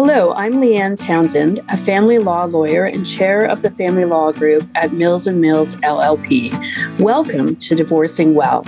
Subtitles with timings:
[0.00, 4.64] Hello, I'm Leanne Townsend, a family law lawyer and chair of the family law group
[4.76, 6.52] at Mills and Mills LLP.
[7.00, 8.62] Welcome to Divorcing Well.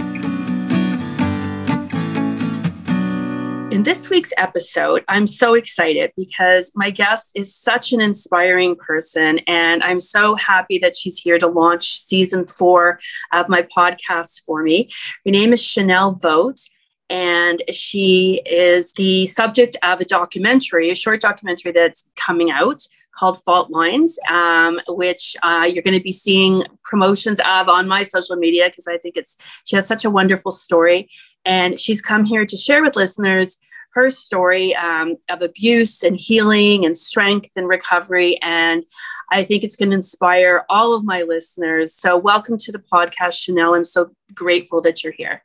[3.73, 9.39] In this week's episode, I'm so excited because my guest is such an inspiring person,
[9.47, 12.99] and I'm so happy that she's here to launch season four
[13.33, 14.91] of my podcast for me.
[15.25, 16.69] Her name is Chanel Vogt
[17.11, 22.87] and she is the subject of a documentary, a short documentary that's coming out
[23.17, 28.05] called Fault Lines, um, which uh, you're going to be seeing promotions of on my
[28.05, 31.11] social media because I think it's she has such a wonderful story,
[31.45, 33.59] and she's come here to share with listeners
[33.93, 38.41] her story um, of abuse and healing and strength and recovery.
[38.41, 38.85] And
[39.33, 41.93] I think it's going to inspire all of my listeners.
[41.93, 43.75] So, welcome to the podcast, Chanel.
[43.75, 45.43] I'm so grateful that you're here.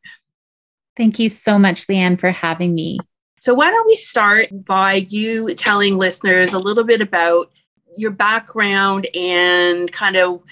[0.98, 3.00] Thank you so much, Leanne, for having me.
[3.40, 7.52] So, why don't we start by you telling listeners a little bit about
[7.98, 10.44] your background and kind of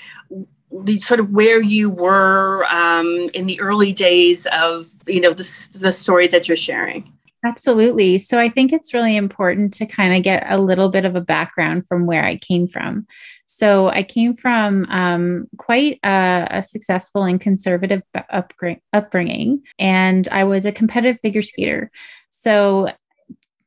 [0.72, 5.70] the sort of where you were um, in the early days of you know the,
[5.80, 7.12] the story that you're sharing.
[7.46, 8.18] Absolutely.
[8.20, 11.22] So i think it's really important to kind of get a little bit of a
[11.22, 13.06] background from where i came from
[13.46, 18.02] so I came from um, quite a, a, successful and conservative
[18.94, 21.92] upbringing, and I was a competitive figure skater.
[22.30, 22.90] So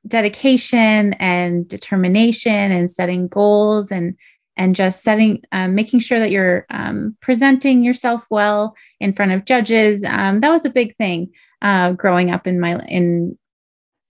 [0.06, 4.16] dedication and determination and setting goals and
[4.58, 9.44] and just setting um, making sure that you're um, presenting yourself well in front of
[9.44, 11.30] judges um, that was a big thing
[11.62, 13.36] uh, growing up in my in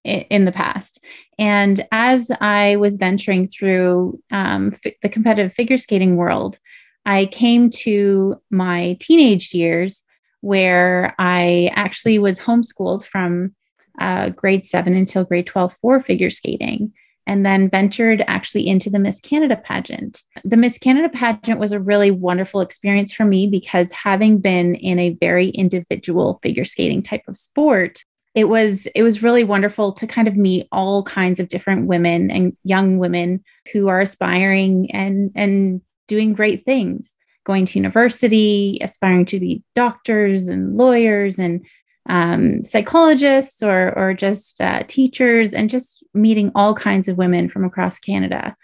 [0.07, 1.03] in the past.
[1.39, 6.57] And as I was venturing through um, f- the competitive figure skating world,
[7.05, 10.03] I came to my teenage years
[10.41, 13.55] where I actually was homeschooled from
[13.99, 16.93] uh, grade seven until grade 12 for figure skating
[17.27, 20.23] and then ventured actually into the Miss Canada pageant.
[20.45, 24.97] The Miss Canada pageant was a really wonderful experience for me because having been in
[24.97, 28.03] a very individual figure skating type of sport,
[28.35, 32.29] it was it was really wonderful to kind of meet all kinds of different women
[32.29, 33.43] and young women
[33.73, 40.49] who are aspiring and and doing great things going to university aspiring to be doctors
[40.49, 41.65] and lawyers and
[42.09, 47.63] um, psychologists or or just uh, teachers and just meeting all kinds of women from
[47.65, 48.55] across canada.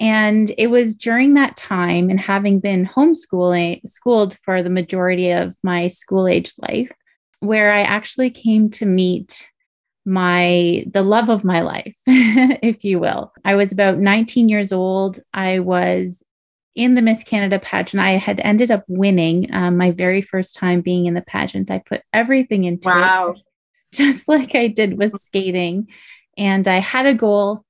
[0.00, 5.56] And it was during that time and having been homeschooling schooled for the majority of
[5.64, 6.92] my school age life
[7.40, 9.50] where I actually came to meet
[10.04, 13.32] my the love of my life if you will.
[13.44, 15.20] I was about 19 years old.
[15.34, 16.24] I was
[16.74, 18.00] in the miss canada pageant.
[18.00, 21.70] I had ended up winning um, my very first time being in the pageant.
[21.70, 23.34] I put everything into wow.
[23.36, 23.42] it
[23.92, 25.88] just like i did with skating.
[26.36, 27.64] And i had a goal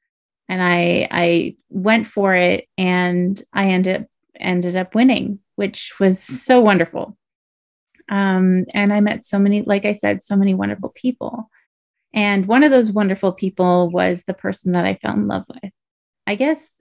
[0.48, 4.06] and i i went for it and i ended up
[4.38, 7.16] ended up winning which was so wonderful
[8.08, 11.50] um, and I met so many, like I said, so many wonderful people.
[12.14, 15.72] And one of those wonderful people was the person that I fell in love with.
[16.26, 16.80] I guess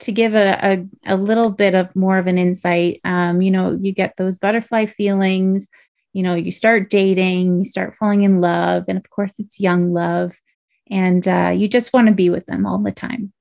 [0.00, 3.72] to give a, a, a little bit of more of an insight, um, you know,
[3.72, 5.68] you get those butterfly feelings,
[6.12, 8.84] you know, you start dating, you start falling in love.
[8.88, 10.34] And of course, it's young love.
[10.90, 13.32] And uh, you just want to be with them all the time.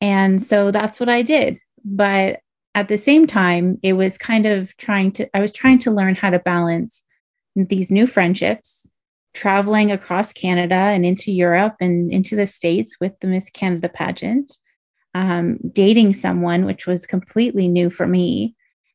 [0.00, 1.58] And so that's what I did.
[1.84, 2.40] But
[2.78, 6.14] at the same time, it was kind of trying to, I was trying to learn
[6.14, 7.02] how to balance
[7.56, 8.88] these new friendships,
[9.34, 14.56] traveling across Canada and into Europe and into the States with the Miss Canada pageant,
[15.12, 18.54] um, dating someone, which was completely new for me,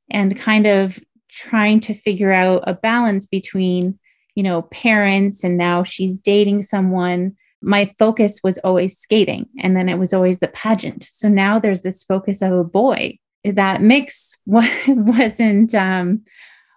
[0.09, 0.97] and kind of
[1.29, 3.99] trying to figure out a balance between,
[4.33, 9.87] you know, parents and now she's dating someone my focus was always skating and then
[9.87, 11.07] it was always the pageant.
[11.09, 16.21] So now there's this focus of a boy that mix wasn't um,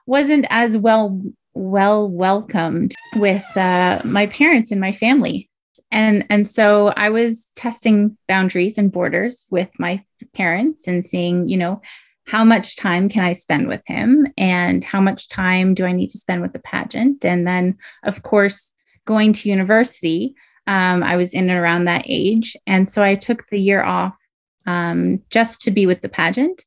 [0.07, 1.21] wasn't as well
[1.55, 5.49] well welcomed with uh, my parents and my family.
[5.93, 10.03] And and so i was testing boundaries and borders with my
[10.35, 11.81] parents and seeing you know
[12.27, 16.11] how much time can i spend with him and how much time do i need
[16.11, 17.25] to spend with the pageant?
[17.25, 18.75] And then of course
[19.05, 20.35] going to university
[20.67, 22.57] um, i was in and around that age.
[22.67, 24.19] And so i took the year off
[24.67, 26.65] um, just to be with the pageant.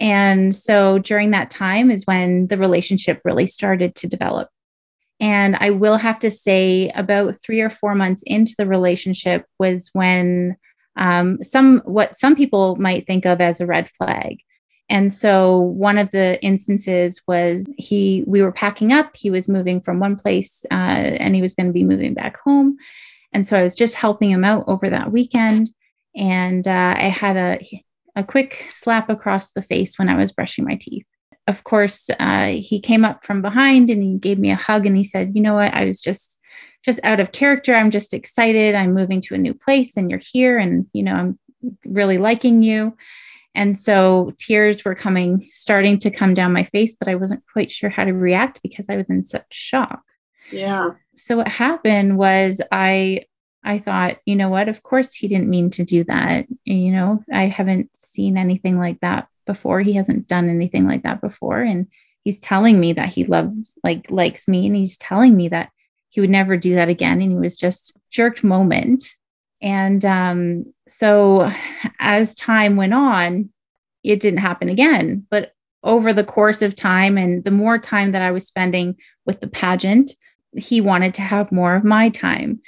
[0.00, 4.48] And so during that time is when the relationship really started to develop.
[5.20, 9.90] And I will have to say, about three or four months into the relationship was
[9.92, 10.56] when
[10.96, 14.38] um, some what some people might think of as a red flag.
[14.88, 19.14] And so one of the instances was he we were packing up.
[19.14, 22.38] He was moving from one place uh, and he was going to be moving back
[22.38, 22.76] home.
[23.32, 25.70] And so I was just helping him out over that weekend.
[26.16, 27.84] And uh, I had a,
[28.16, 31.06] a quick slap across the face when I was brushing my teeth.
[31.46, 34.96] Of course, uh, he came up from behind and he gave me a hug and
[34.96, 35.72] he said, You know what?
[35.74, 36.38] I was just
[36.84, 37.74] just out of character.
[37.74, 38.74] I'm just excited.
[38.74, 41.38] I'm moving to a new place and you're here and you know, I'm
[41.84, 42.96] really liking you.
[43.54, 47.72] And so tears were coming, starting to come down my face, but I wasn't quite
[47.72, 50.02] sure how to react because I was in such shock.
[50.52, 50.90] Yeah.
[51.16, 53.24] So what happened was I
[53.62, 56.46] I thought, you know what, of course he didn't mean to do that.
[56.64, 59.80] You know, I haven't seen anything like that before.
[59.80, 61.60] He hasn't done anything like that before.
[61.60, 61.86] And
[62.24, 64.66] he's telling me that he loves, like, likes me.
[64.66, 65.70] And he's telling me that
[66.08, 67.20] he would never do that again.
[67.20, 69.04] And he was just jerked moment.
[69.62, 71.50] And um, so
[71.98, 73.50] as time went on,
[74.02, 75.26] it didn't happen again.
[75.30, 75.52] But
[75.82, 78.96] over the course of time and the more time that I was spending
[79.26, 80.12] with the pageant,
[80.56, 82.60] he wanted to have more of my time.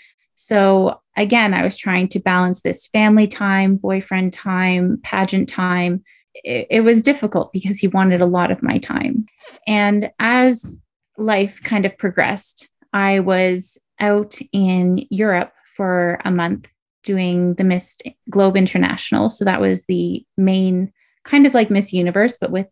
[0.45, 6.03] So again, I was trying to balance this family time, boyfriend time, pageant time.
[6.35, 9.27] It, it, was difficult because he wanted a lot of my time.
[9.69, 10.77] And as
[11.17, 16.69] life kind of progressed, I was out in Europe for a month
[17.05, 17.97] doing the Miss
[18.29, 19.29] Globe International.
[19.31, 20.93] So that was the main
[21.25, 22.67] kind of like Miss Universe, but with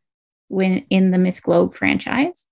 [0.49, 2.46] when in the Miss Globe franchise.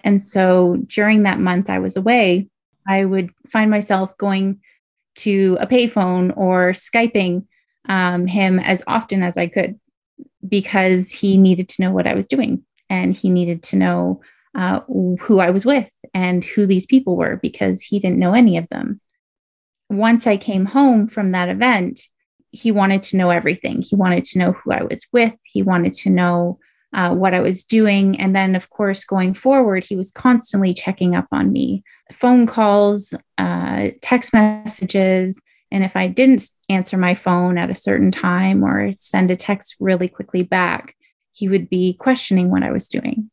[0.00, 2.50] And so during that month I was away,
[2.86, 4.60] I would find myself going
[5.16, 7.46] to a payphone or Skyping
[7.88, 9.78] um, him as often as I could
[10.46, 14.20] because he needed to know what I was doing and he needed to know
[14.54, 14.80] uh,
[15.20, 18.68] who I was with and who these people were because he didn't know any of
[18.68, 19.00] them
[19.90, 22.02] once I came home from that event,
[22.50, 23.82] he wanted to know everything.
[23.82, 25.34] He wanted to know who I was with.
[25.44, 26.58] He wanted to know
[26.94, 28.18] uh, what I was doing.
[28.20, 31.82] And then, of course, going forward, he was constantly checking up on me
[32.12, 35.40] phone calls, uh, text messages.
[35.70, 39.76] And if I didn't answer my phone at a certain time or send a text
[39.80, 40.94] really quickly back,
[41.32, 43.30] he would be questioning what I was doing.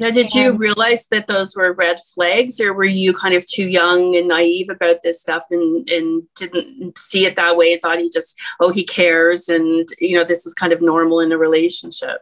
[0.00, 3.68] Now, did you realize that those were red flags, or were you kind of too
[3.68, 7.98] young and naive about this stuff and, and didn't see it that way and thought
[7.98, 11.36] he just, oh, he cares and, you know, this is kind of normal in a
[11.36, 12.18] relationship?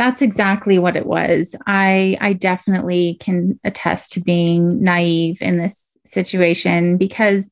[0.00, 1.54] That's exactly what it was.
[1.66, 7.50] I, I definitely can attest to being naive in this situation because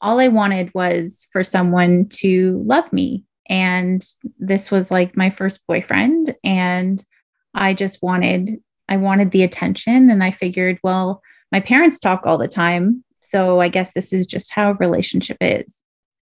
[0.00, 3.22] all I wanted was for someone to love me.
[3.48, 4.04] And
[4.40, 6.34] this was like my first boyfriend.
[6.42, 7.00] And
[7.54, 12.38] I just wanted I wanted the attention and I figured, well, my parents talk all
[12.38, 13.04] the time.
[13.20, 15.76] So I guess this is just how a relationship is.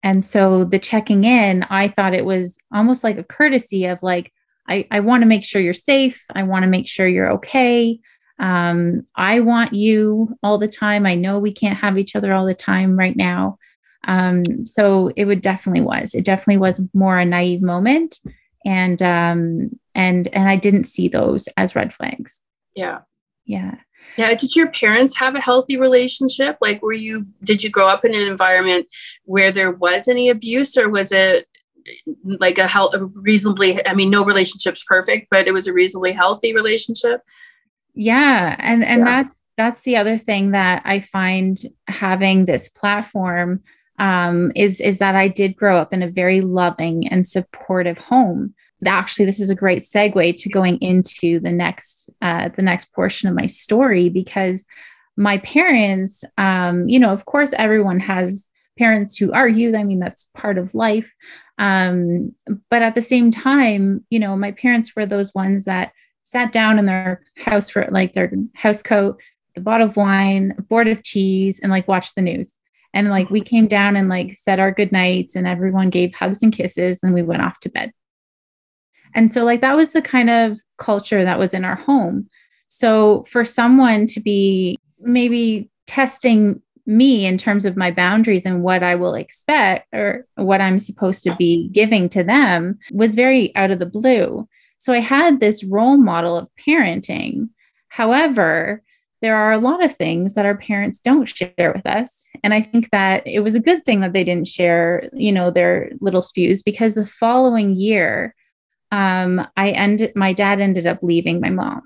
[0.01, 4.31] And so the checking in, I thought it was almost like a courtesy of like,
[4.67, 6.23] I, I want to make sure you're safe.
[6.35, 7.99] I want to make sure you're okay.
[8.39, 11.05] Um, I want you all the time.
[11.05, 13.57] I know we can't have each other all the time right now.
[14.07, 16.13] Um, so it would definitely was.
[16.13, 18.19] It definitely was more a naive moment,
[18.65, 22.39] and um, and and I didn't see those as red flags.
[22.75, 22.99] Yeah.
[23.45, 23.75] Yeah.
[24.17, 24.33] Yeah.
[24.35, 26.57] Did your parents have a healthy relationship?
[26.61, 28.87] Like, were you, did you grow up in an environment
[29.25, 31.46] where there was any abuse or was it
[32.23, 36.11] like a, health, a reasonably, I mean, no relationship's perfect, but it was a reasonably
[36.11, 37.21] healthy relationship?
[37.93, 38.55] Yeah.
[38.59, 39.23] And, and yeah.
[39.23, 41.57] that's, that's the other thing that I find
[41.87, 43.63] having this platform
[43.99, 48.53] um, is is that I did grow up in a very loving and supportive home
[48.85, 53.27] actually this is a great segue to going into the next uh, the next portion
[53.27, 54.65] of my story because
[55.15, 58.45] my parents um, you know of course everyone has
[58.77, 61.11] parents who argue i mean that's part of life
[61.57, 62.33] um,
[62.69, 65.91] but at the same time you know my parents were those ones that
[66.23, 69.19] sat down in their house for like their house coat
[69.55, 72.59] the bottle of wine a board of cheese and like watched the news
[72.93, 76.43] and like we came down and like said our good nights and everyone gave hugs
[76.43, 77.91] and kisses and we went off to bed
[79.13, 82.29] and so, like, that was the kind of culture that was in our home.
[82.67, 88.81] So, for someone to be maybe testing me in terms of my boundaries and what
[88.81, 93.71] I will expect or what I'm supposed to be giving to them was very out
[93.71, 94.47] of the blue.
[94.77, 97.49] So, I had this role model of parenting.
[97.89, 98.81] However,
[99.21, 102.61] there are a lot of things that our parents don't share with us and i
[102.61, 106.21] think that it was a good thing that they didn't share you know their little
[106.21, 108.35] spews because the following year
[108.91, 111.81] um, I ended, my dad ended up leaving my mom.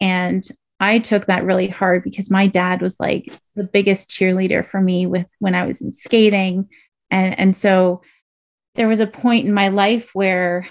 [0.00, 0.46] And
[0.80, 5.06] I took that really hard because my dad was like the biggest cheerleader for me
[5.06, 6.68] with when I was in skating.
[7.10, 8.00] And, and so
[8.76, 10.66] there was a point in my life where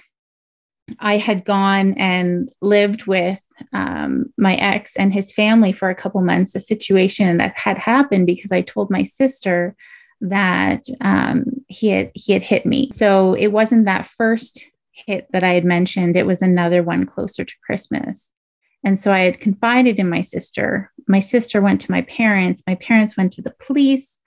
[1.00, 3.40] I had gone and lived with
[3.72, 8.26] um, my ex and his family for a couple months, a situation that had happened
[8.26, 9.76] because I told my sister
[10.22, 12.90] that um, he had he had hit me.
[12.92, 16.16] So it wasn't that first hit that I had mentioned.
[16.16, 18.34] It was another one closer to Christmas.
[18.84, 20.92] And so I had confided in my sister.
[21.08, 22.64] My sister went to my parents.
[22.66, 24.20] My parents went to the police.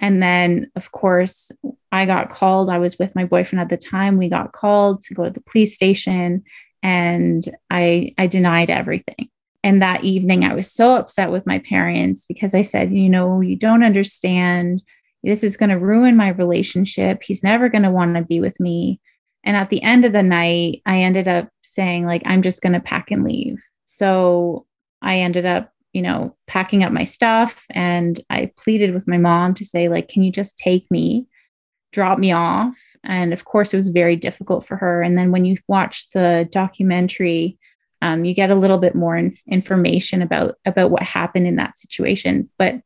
[0.00, 1.52] And then, of course,
[1.92, 2.70] I got called.
[2.70, 4.16] I was with my boyfriend at the time.
[4.16, 6.42] We got called to go to the police station,
[6.82, 9.28] and I, I denied everything.
[9.62, 13.42] And that evening, I was so upset with my parents because I said, You know,
[13.42, 14.82] you don't understand.
[15.22, 17.22] This is going to ruin my relationship.
[17.22, 19.00] He's never going to want to be with me.
[19.44, 22.72] And at the end of the night, I ended up saying, like, I'm just going
[22.72, 23.58] to pack and leave.
[23.90, 24.66] So
[25.02, 29.52] I ended up, you know, packing up my stuff and I pleaded with my mom
[29.54, 31.26] to say, like, can you just take me,
[31.90, 32.78] drop me off?
[33.02, 35.02] And of course, it was very difficult for her.
[35.02, 37.58] And then when you watch the documentary,
[38.00, 41.76] um, you get a little bit more in- information about about what happened in that
[41.76, 42.48] situation.
[42.58, 42.76] But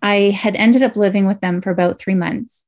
[0.00, 2.66] I had ended up living with them for about three months,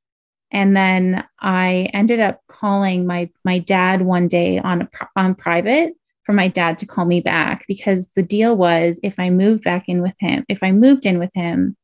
[0.51, 5.95] and then I ended up calling my my dad one day on a, on private
[6.25, 9.87] for my dad to call me back because the deal was if I moved back
[9.87, 11.77] in with him, if I moved in with him,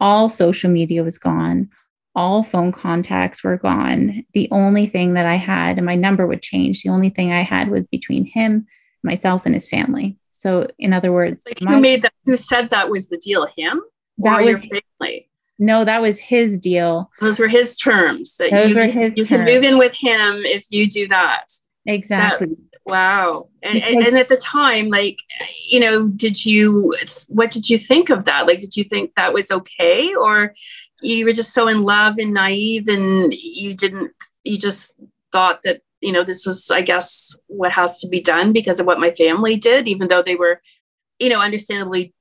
[0.00, 1.68] all social media was gone,
[2.14, 4.24] all phone contacts were gone.
[4.32, 7.42] The only thing that I had, and my number would change, the only thing I
[7.42, 8.66] had was between him,
[9.02, 10.16] myself, and his family.
[10.30, 12.12] So, in other words, like who made that?
[12.26, 13.46] Who said that was the deal?
[13.56, 13.80] Him
[14.18, 15.28] that or was, your family?
[15.58, 17.10] No, that was his deal.
[17.20, 18.36] Those were his terms.
[18.36, 19.28] That Those you, were his you terms.
[19.28, 21.46] can move in with him if you do that.
[21.86, 22.48] Exactly.
[22.48, 23.48] That, wow.
[23.62, 25.18] And, Because- and and at the time, like,
[25.68, 26.92] you know, did you?
[27.28, 28.46] What did you think of that?
[28.46, 30.54] Like, did you think that was okay, or
[31.00, 34.12] you were just so in love and naive, and you didn't?
[34.44, 34.92] You just
[35.32, 38.86] thought that you know this is, I guess, what has to be done because of
[38.86, 40.60] what my family did, even though they were,
[41.18, 42.14] you know, understandably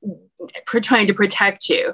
[0.65, 1.93] trying to protect you.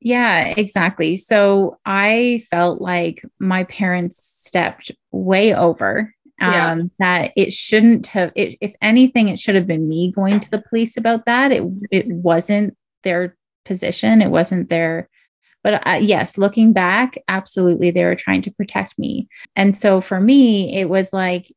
[0.00, 1.16] Yeah, exactly.
[1.16, 6.14] So I felt like my parents stepped way over.
[6.40, 6.82] Um, Yeah.
[6.98, 8.32] That it shouldn't have.
[8.34, 11.52] It, if anything, it should have been me going to the police about that.
[11.52, 14.22] It it wasn't their position.
[14.22, 15.08] It wasn't their.
[15.64, 19.28] But uh, yes, looking back, absolutely, they were trying to protect me.
[19.56, 21.52] And so for me, it was like,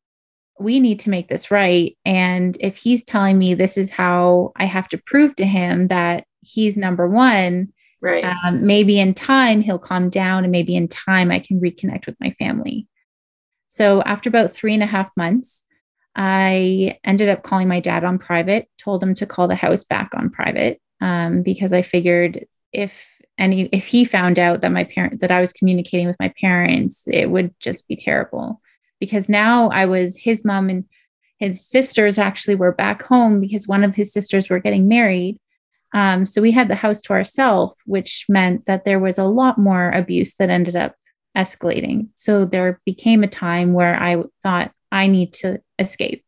[0.60, 1.96] we need to make this right.
[2.06, 6.24] And if he's telling me this is how I have to prove to him that
[6.42, 7.72] he's number one,
[8.02, 8.26] Right.
[8.26, 12.16] um, maybe in time he'll calm down and maybe in time I can reconnect with
[12.20, 12.88] my family.
[13.70, 15.64] So after about three and a half months,
[16.16, 20.12] I ended up calling my dad on private, told him to call the house back
[20.14, 25.22] on private um, because I figured if any if he found out that my parent
[25.22, 28.62] that I was communicating with my parents, it would just be terrible.
[29.00, 30.84] Because now I was his mom and
[31.38, 35.38] his sisters actually were back home because one of his sisters were getting married.
[35.94, 39.58] Um, so we had the house to ourselves, which meant that there was a lot
[39.58, 40.96] more abuse that ended up
[41.40, 42.10] escalating.
[42.16, 46.24] So there became a time where I thought I need to escape.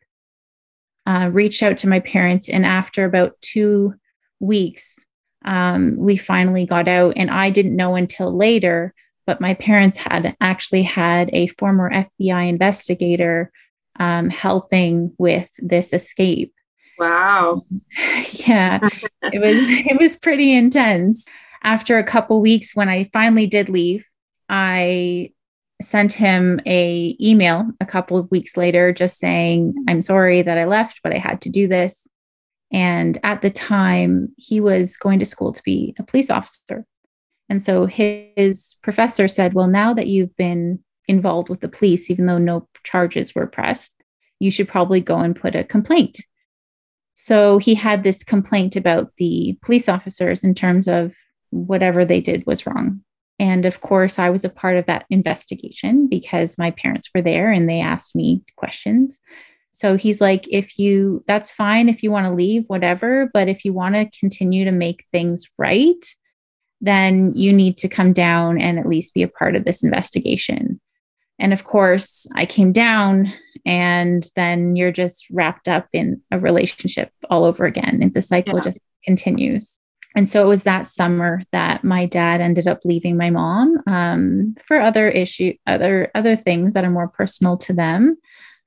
[1.06, 3.96] Uh, reached out to my parents, and after about two
[4.40, 5.04] weeks,
[5.44, 7.14] um, we finally got out.
[7.16, 8.94] And I didn't know until later,
[9.26, 13.52] but my parents had actually had a former FBI investigator
[14.00, 16.54] um, helping with this escape
[17.02, 17.66] Wow.
[18.46, 18.80] yeah
[19.24, 21.28] it was it was pretty intense
[21.64, 24.08] after a couple weeks when i finally did leave
[24.52, 25.32] i
[25.82, 30.66] sent him a email a couple of weeks later just saying i'm sorry that i
[30.66, 32.08] left but i had to do this.
[32.74, 36.86] And at the time he was going to school to be a police officer.
[37.50, 42.28] And so his professor said well now that you've been involved with the police even
[42.28, 43.92] though no charges were pressed
[44.42, 46.20] you should probably go and put a complaint.
[47.14, 51.16] So he had this complaint about the police officers in terms of
[51.52, 53.04] whatever they did was wrong.
[53.42, 57.52] And of course, I was a part of that investigation because my parents were there
[57.52, 59.18] and they asked me questions.
[59.72, 63.32] So he's like, if you, that's fine if you want to leave, whatever.
[63.34, 66.06] But if you want to continue to make things right,
[66.82, 70.80] then you need to come down and at least be a part of this investigation.
[71.40, 73.34] And of course, I came down,
[73.66, 78.00] and then you're just wrapped up in a relationship all over again.
[78.04, 78.66] And the cycle Yeah.
[78.66, 79.80] just continues.
[80.16, 84.56] And so it was that summer that my dad ended up leaving my mom um,
[84.66, 88.18] for other issue, other other things that are more personal to them.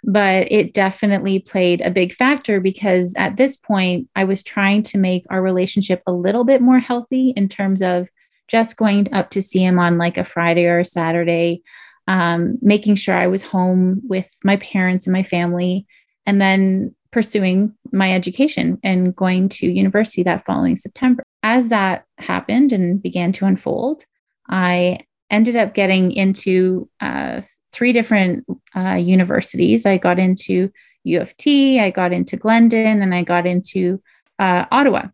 [0.07, 4.99] But it definitely played a big factor because at this point, I was trying to
[4.99, 8.09] make our relationship a little bit more healthy in terms of
[8.49, 11.63] just going up to see him on like a Friday or a Saturday,
[12.09, 15.87] um, making sure I was home with my parents and my family,
[16.27, 21.23] and then pursuing my education and going to university that following September.
[21.45, 24.07] As that happened and began to unfold,
[24.49, 29.85] I ended up getting into uh, three different uh, universities.
[29.85, 30.73] I got into
[31.05, 34.03] U of T, I got into Glendon, and I got into
[34.39, 35.09] uh, Ottawa.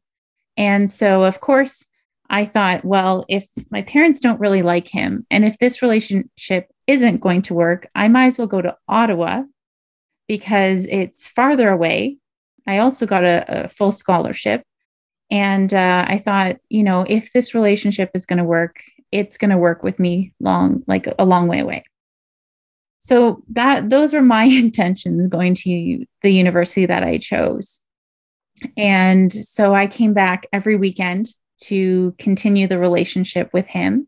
[0.57, 1.85] And so, of course,
[2.31, 7.21] I thought, well, if my parents don't really like him, and if this relationship isn't
[7.21, 9.43] going to work, I might as well go to Ottawa
[10.29, 12.19] because it's farther away.
[12.69, 14.63] I also got a, a full scholarship.
[15.31, 18.81] And uh, I thought, you know, if this relationship is going to work,
[19.13, 21.85] it's going to work with me long, like a long way away.
[23.01, 27.81] So that those were my intentions going to the university that I chose.
[28.77, 31.29] And so I came back every weekend
[31.63, 34.07] to continue the relationship with him.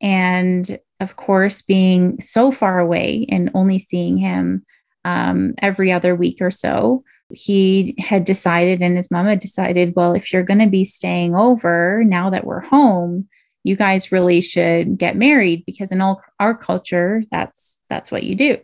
[0.00, 4.64] And of course, being so far away and only seeing him
[5.04, 10.14] um, every other week or so, he had decided, and his mom had decided, well,
[10.14, 13.28] if you're going to be staying over now that we're home,
[13.64, 18.34] you guys really should get married because in all our culture, that's that's what you
[18.34, 18.58] do.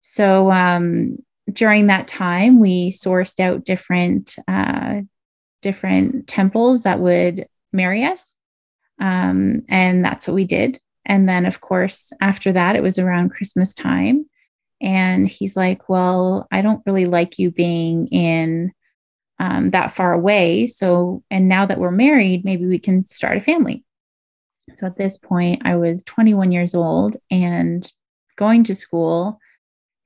[0.00, 1.18] So um,
[1.52, 5.00] during that time, we sourced out different uh,
[5.62, 8.34] different temples that would marry us,
[9.00, 10.80] um, and that's what we did.
[11.04, 14.26] And then, of course, after that, it was around Christmas time,
[14.80, 18.72] and he's like, "Well, I don't really like you being in."
[19.38, 20.66] Um, that far away.
[20.66, 23.84] So, and now that we're married, maybe we can start a family.
[24.74, 27.90] So at this point, I was 21 years old and
[28.36, 29.38] going to school.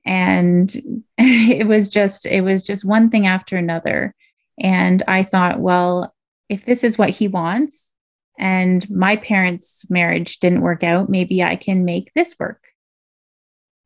[0.05, 4.15] And it was just, it was just one thing after another.
[4.59, 6.13] And I thought, well,
[6.49, 7.93] if this is what he wants
[8.37, 12.67] and my parents' marriage didn't work out, maybe I can make this work.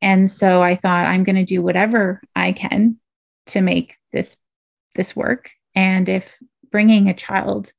[0.02, 2.98] And so I thought I'm going to do whatever I can
[3.46, 4.36] to make this
[4.94, 5.50] this work.
[5.74, 6.36] And if
[6.70, 7.72] bringing a child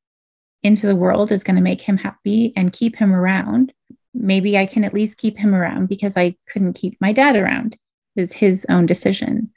[0.63, 3.73] into the world is going to make him happy and keep him around,
[4.13, 7.77] maybe I can at least keep him around because I couldn't keep my dad around.
[8.15, 9.51] It was his own decision.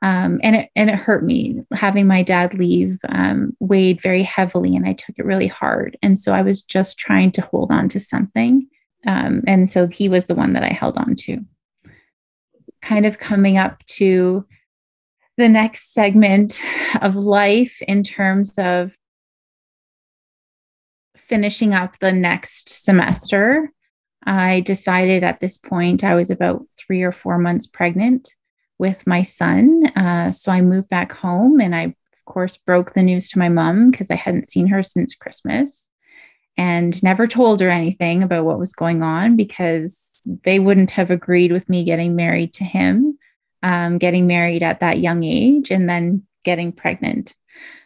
[0.00, 4.76] Um, and it and it hurt me having my dad leave um, weighed very heavily,
[4.76, 5.98] and I took it really hard.
[6.02, 8.62] And so I was just trying to hold on to something,
[9.08, 11.44] um, and so he was the one that I held on to.
[12.82, 14.46] Kind of coming up to
[15.36, 16.60] the next segment
[17.00, 18.96] of life in terms of
[21.16, 23.70] finishing up the next semester,
[24.24, 28.34] I decided at this point I was about three or four months pregnant
[28.78, 29.86] with my son.
[29.96, 33.48] Uh, so I moved back home and I, of course, broke the news to my
[33.48, 35.87] mom because I hadn't seen her since Christmas
[36.58, 41.52] and never told her anything about what was going on because they wouldn't have agreed
[41.52, 43.16] with me getting married to him,
[43.62, 47.34] um, getting married at that young age, and then getting pregnant.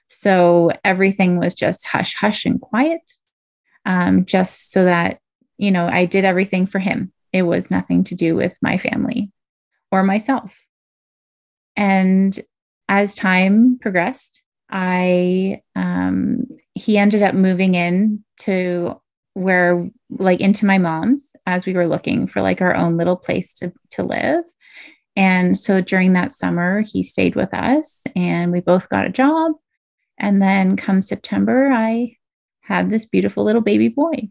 [0.07, 3.03] So everything was just hush, hush, and quiet
[3.85, 5.21] um, just so that,
[5.59, 7.13] you know, I did everything for him.
[7.33, 9.31] It was nothing to do with my family
[9.91, 10.59] or myself.
[11.77, 12.39] And
[12.89, 14.42] as time progressed,
[14.73, 19.01] I, um, he ended up moving in to
[19.35, 23.53] where, like, into my mom's as we were looking for like our own little place
[23.55, 24.45] to, to live.
[25.15, 29.53] And so during that summer, he stayed with us and we both got a job.
[30.19, 32.17] And then come September, I
[32.63, 34.31] had this beautiful little baby boy.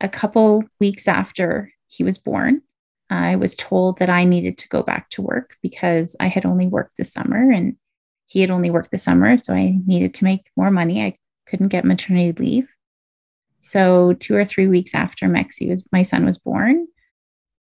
[0.00, 2.62] A couple weeks after he was born,
[3.10, 6.66] I was told that I needed to go back to work because I had only
[6.66, 7.76] worked the summer and
[8.26, 9.36] he had only worked the summer.
[9.36, 11.04] So I needed to make more money.
[11.04, 11.14] I
[11.46, 12.68] couldn't get maternity leave.
[13.58, 16.86] So two or three weeks after Mexi was my son was born,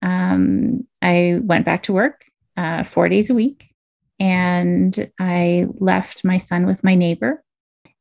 [0.01, 2.25] um, I went back to work
[2.57, 3.73] uh, four days a week,
[4.19, 7.43] and I left my son with my neighbor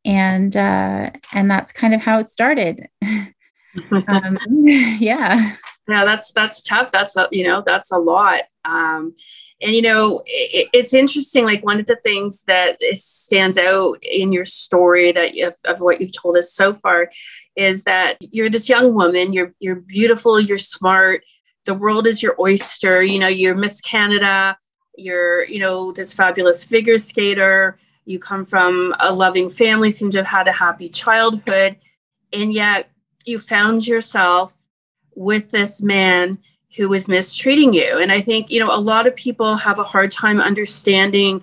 [0.05, 2.88] and uh, and that's kind of how it started.
[4.09, 5.57] um, yeah.
[5.88, 6.92] Yeah, that's that's tough.
[6.92, 8.42] That's a, you know that's a lot.
[8.64, 9.14] Um,
[9.62, 11.44] and you know it, it's interesting.
[11.44, 16.01] Like one of the things that stands out in your story that of, of what
[16.01, 17.11] you've told us so far
[17.57, 19.33] is that you're this young woman.
[19.33, 20.40] You're you're beautiful.
[20.40, 21.22] You're smart.
[21.64, 23.03] The world is your oyster.
[23.03, 24.57] You know you're Miss Canada.
[24.96, 30.18] You're you know this fabulous figure skater you come from a loving family, seem to
[30.18, 31.77] have had a happy childhood,
[32.33, 32.90] and yet
[33.25, 34.61] you found yourself
[35.14, 36.38] with this man
[36.77, 37.99] who was mistreating you.
[37.99, 41.43] And I think, you know, a lot of people have a hard time understanding,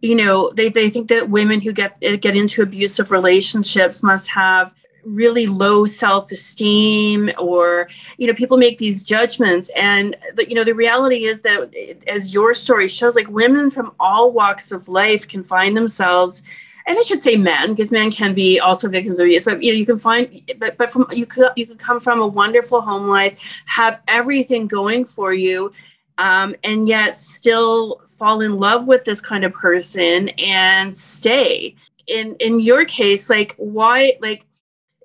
[0.00, 4.28] you know, they, they think that women who get eh, get into abusive relationships must
[4.28, 4.72] have
[5.04, 10.74] really low self-esteem or you know people make these judgments and the, you know the
[10.74, 15.26] reality is that eh, as your story shows like women from all walks of life
[15.26, 16.44] can find themselves
[16.86, 19.44] and I should say men, because men can be also victims of abuse.
[19.44, 22.20] But you know, you can find, but but from you could you could come from
[22.20, 25.72] a wonderful home life, have everything going for you,
[26.18, 31.74] um, and yet still fall in love with this kind of person and stay.
[32.06, 34.44] In in your case, like why, like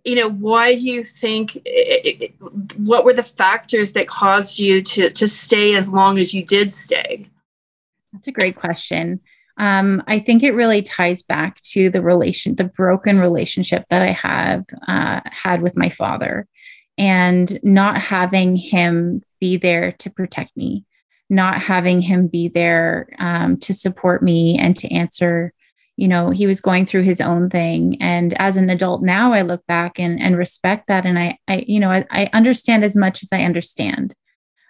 [0.03, 1.57] you know, why do you think?
[1.65, 2.33] It, it,
[2.77, 6.73] what were the factors that caused you to to stay as long as you did
[6.73, 7.27] stay?
[8.13, 9.19] That's a great question.
[9.58, 14.12] Um, I think it really ties back to the relation, the broken relationship that I
[14.12, 16.48] have uh, had with my father,
[16.98, 20.86] and not having him be there to protect me,
[21.30, 25.54] not having him be there um, to support me and to answer.
[25.96, 29.41] You know, he was going through his own thing, and as an adult now, I
[29.41, 32.96] look back and and respect that, and I, I you know, I, I understand as
[32.96, 34.13] much as I understand,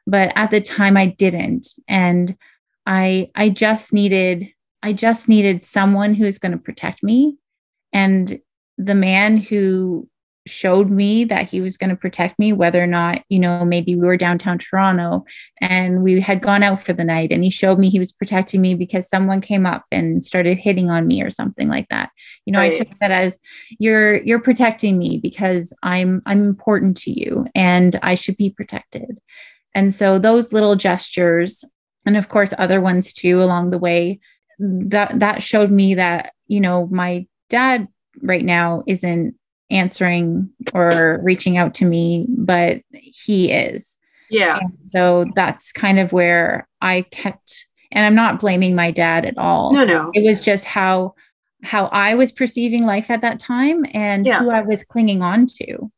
[0.06, 2.38] but at the time, I didn't, and
[2.86, 4.48] I I just needed
[4.84, 7.38] I just needed someone who's going to protect me.
[7.94, 8.40] And
[8.78, 10.08] the man who
[10.48, 13.96] showed me that he was going to protect me, whether or not, you know, maybe
[13.96, 15.26] we were downtown Toronto
[15.62, 18.62] and we had gone out for the night and he showed me he was protecting
[18.62, 22.10] me because someone came up and started hitting on me or something like that.
[22.46, 22.72] You know, right.
[22.72, 23.40] I took that as
[23.80, 29.20] you're you're protecting me because I'm I'm important to you and I should be protected.
[29.76, 31.64] And so those little gestures
[32.06, 34.20] and of course other ones too along the way
[34.60, 37.88] that that showed me that you know my dad
[38.22, 39.36] right now isn't
[39.70, 43.98] answering or reaching out to me but he is.
[44.30, 44.60] Yeah.
[44.60, 49.38] And so that's kind of where i kept and i'm not blaming my dad at
[49.38, 49.74] all.
[49.74, 50.12] No no.
[50.14, 51.14] It was just how
[51.64, 54.40] how i was perceiving life at that time and yeah.
[54.40, 55.92] who i was clinging on to.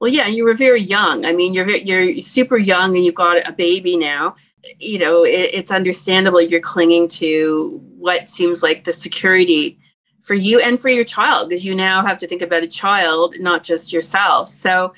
[0.00, 1.24] Well yeah and you were very young.
[1.24, 4.34] I mean you're you're super young and you've got a baby now
[4.78, 9.78] you know, it, it's understandable you're clinging to what seems like the security
[10.20, 13.34] for you and for your child because you now have to think about a child,
[13.38, 14.48] not just yourself.
[14.48, 14.94] So,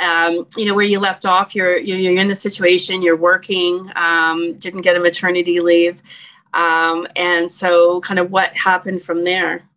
[0.00, 4.54] um, you know, where you left off, you're you're in the situation, you're working, um,
[4.54, 6.00] didn't get a maternity leave,
[6.54, 9.68] um, and so kind of what happened from there.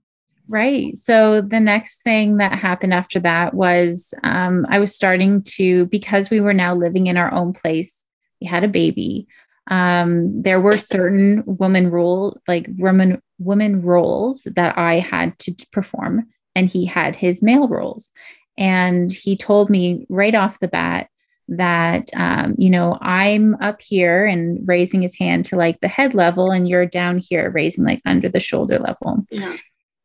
[0.48, 0.96] Right.
[0.96, 6.30] So the next thing that happened after that was um, I was starting to because
[6.30, 8.05] we were now living in our own place
[8.40, 9.28] he had a baby.
[9.68, 16.28] Um, there were certain woman rule like woman woman roles that i had to perform
[16.56, 18.12] and he had his male roles.
[18.58, 21.10] And he told me right off the bat
[21.48, 26.14] that um, you know i'm up here and raising his hand to like the head
[26.16, 29.26] level and you're down here raising like under the shoulder level.
[29.30, 29.56] Yeah.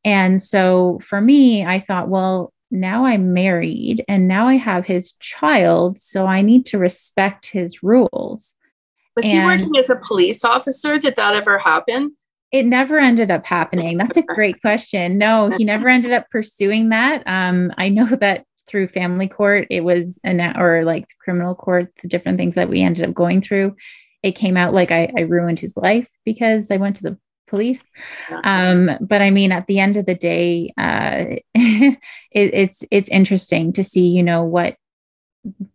[0.04, 5.14] and so for me i thought well now I'm married and now I have his
[5.14, 5.98] child.
[5.98, 8.56] So I need to respect his rules.
[9.16, 10.98] Was and he working as a police officer?
[10.98, 12.16] Did that ever happen?
[12.52, 13.96] It never ended up happening.
[13.96, 15.18] That's a great question.
[15.18, 17.22] No, he never ended up pursuing that.
[17.26, 22.08] Um, I know that through family court, it was an or like criminal court, the
[22.08, 23.74] different things that we ended up going through.
[24.22, 27.18] It came out like I, I ruined his life because I went to the
[27.50, 27.84] police.
[28.44, 31.98] Um, but I mean, at the end of the day, uh, it,
[32.32, 34.76] it's it's interesting to see, you know, what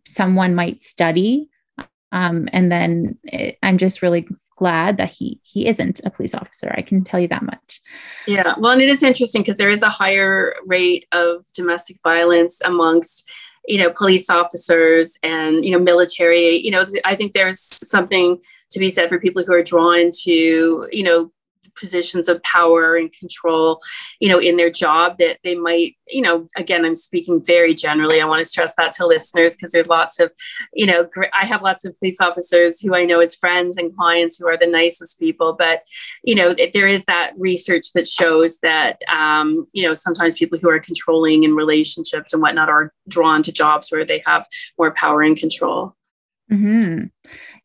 [0.06, 1.48] someone might study,
[2.10, 6.74] um, and then it, I'm just really glad that he he isn't a police officer.
[6.76, 7.80] I can tell you that much.
[8.26, 12.60] Yeah, well, and it is interesting because there is a higher rate of domestic violence
[12.64, 13.30] amongst
[13.68, 18.78] you know police officers and you know military you know i think there's something to
[18.78, 21.30] be said for people who are drawn to you know
[21.76, 23.80] positions of power and control,
[24.20, 28.20] you know, in their job that they might, you know, again, I'm speaking very generally.
[28.20, 30.32] I want to stress that to listeners because there's lots of,
[30.72, 31.08] you know,
[31.38, 34.58] I have lots of police officers who I know as friends and clients who are
[34.58, 35.52] the nicest people.
[35.52, 35.82] But,
[36.22, 40.70] you know, there is that research that shows that, um, you know, sometimes people who
[40.70, 44.46] are controlling in relationships and whatnot are drawn to jobs where they have
[44.78, 45.94] more power and control.
[46.50, 47.06] Mm-hmm.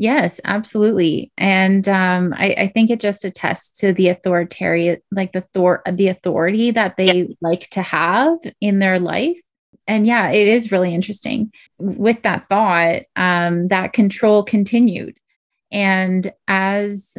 [0.02, 1.32] Yes, absolutely.
[1.38, 6.08] And um, I, I, think it just attests to the authoritarian, like the thor- the
[6.08, 7.36] authority that they yeah.
[7.40, 9.40] like to have in their life.
[9.86, 11.52] And yeah, it is really interesting.
[11.78, 15.20] With that thought, um, that control continued.
[15.72, 17.16] And as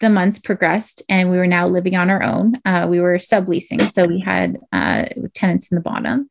[0.00, 3.90] the months progressed and we were now living on our own, uh, we were subleasing.
[3.92, 6.28] So we had uh, tenants in the bottom.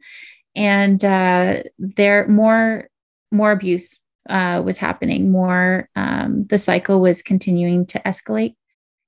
[0.56, 2.90] And uh, there more
[3.32, 8.56] more abuse uh, was happening, more um, the cycle was continuing to escalate.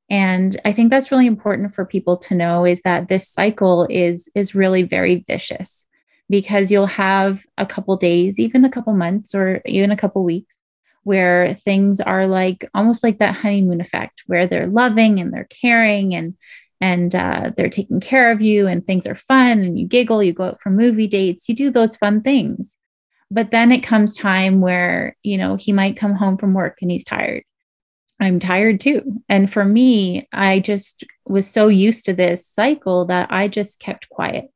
[0.10, 4.29] And I think that's really important for people to know is that this cycle is
[4.36, 5.86] is really very vicious
[6.29, 10.62] because you'll have a couple days, even a couple months, or even a couple weeks
[11.03, 16.13] where things are like almost like that honeymoon effect, where they're loving and they're caring
[16.13, 16.36] and
[16.81, 20.34] and uh, they're taking care of you and things are fun and you giggle you
[20.34, 22.77] go out for movie dates you do those fun things
[23.32, 26.91] but then it comes time where you know he might come home from work and
[26.91, 27.44] he's tired
[28.20, 33.32] i'm tired too and for me i just was so used to this cycle that
[33.32, 34.52] i just kept quiet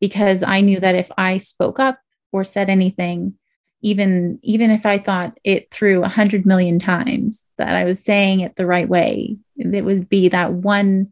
[0.00, 1.98] because i knew that if i spoke up
[2.32, 3.34] or said anything
[3.82, 8.40] even even if i thought it through a hundred million times that i was saying
[8.40, 11.08] it the right way it would be that one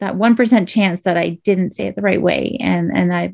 [0.00, 3.32] that 1% chance that I didn't say it the right way and and I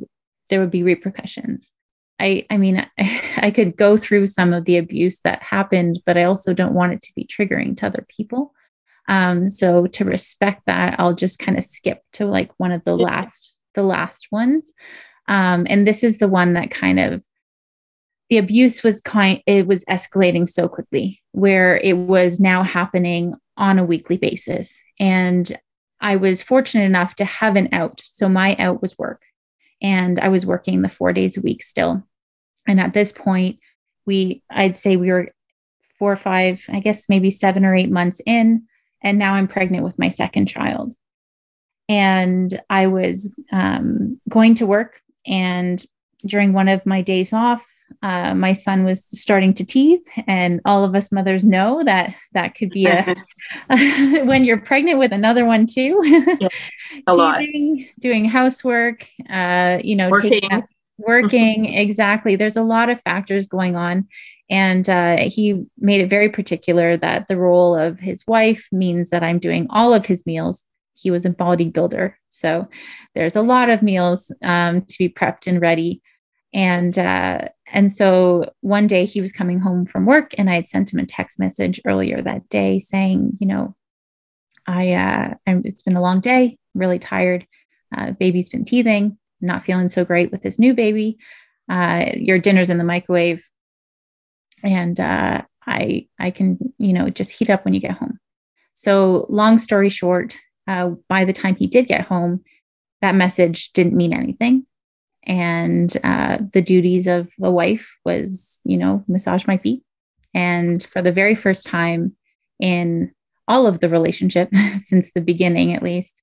[0.49, 1.73] there would be repercussions.
[2.21, 2.87] I I mean
[3.37, 6.93] I could go through some of the abuse that happened but I also don't want
[6.93, 8.55] it to be triggering to other people.
[9.09, 12.97] Um, so to respect that I'll just kind of skip to like one of the
[12.97, 14.73] last the last ones.
[15.29, 17.23] Um, and this is the one that kind of
[18.29, 23.79] the abuse was kind it was escalating so quickly where it was now happening on
[23.79, 25.59] a weekly basis and
[26.01, 28.01] I was fortunate enough to have an out.
[28.01, 29.23] So my out was work.
[29.83, 32.03] And I was working the four days a week still.
[32.71, 33.59] And at this point,
[34.07, 35.33] we, I'd say we were
[35.99, 38.63] four or five, I guess maybe seven or eight months in.
[39.03, 40.95] And now I'm pregnant with my second child.
[41.89, 45.03] And I was um, going to work.
[45.27, 45.85] And
[46.25, 47.67] during one of my days off,
[48.05, 52.55] uh, my son was starting to teeth and all of us mothers know that that
[52.55, 53.17] could be a
[54.25, 56.01] when you're pregnant with another one too
[56.41, 56.47] yeah,
[57.09, 57.43] a lot
[57.99, 60.41] doing housework uh, you know working,
[61.07, 62.37] working exactly.
[62.37, 64.07] There's a lot of factors going on.
[64.49, 69.23] And uh, he made it very particular that the role of his wife means that
[69.23, 70.65] i'm doing all of his meals.
[70.95, 72.15] He was a bodybuilder.
[72.29, 72.69] So
[73.15, 76.03] there's a lot of meals um, to be prepped and ready.
[76.53, 80.69] And uh, and so one day he was coming home from work, and I had
[80.69, 83.77] sent him a text message earlier that day saying, you know,
[84.67, 87.47] I uh, I'm, it's been a long day, really tired.
[87.97, 91.19] Uh, baby's been teething, not feeling so great with this new baby.
[91.69, 93.49] Uh, your dinner's in the microwave,
[94.63, 98.19] and uh, I I can you know just heat up when you get home.
[98.75, 102.43] So long story short, uh, by the time he did get home,
[103.03, 104.67] that message didn't mean anything
[105.25, 109.83] and uh, the duties of a wife was you know massage my feet
[110.35, 112.15] and for the very first time
[112.59, 113.13] in
[113.49, 114.49] all of the relationship
[114.79, 116.23] since the beginning at least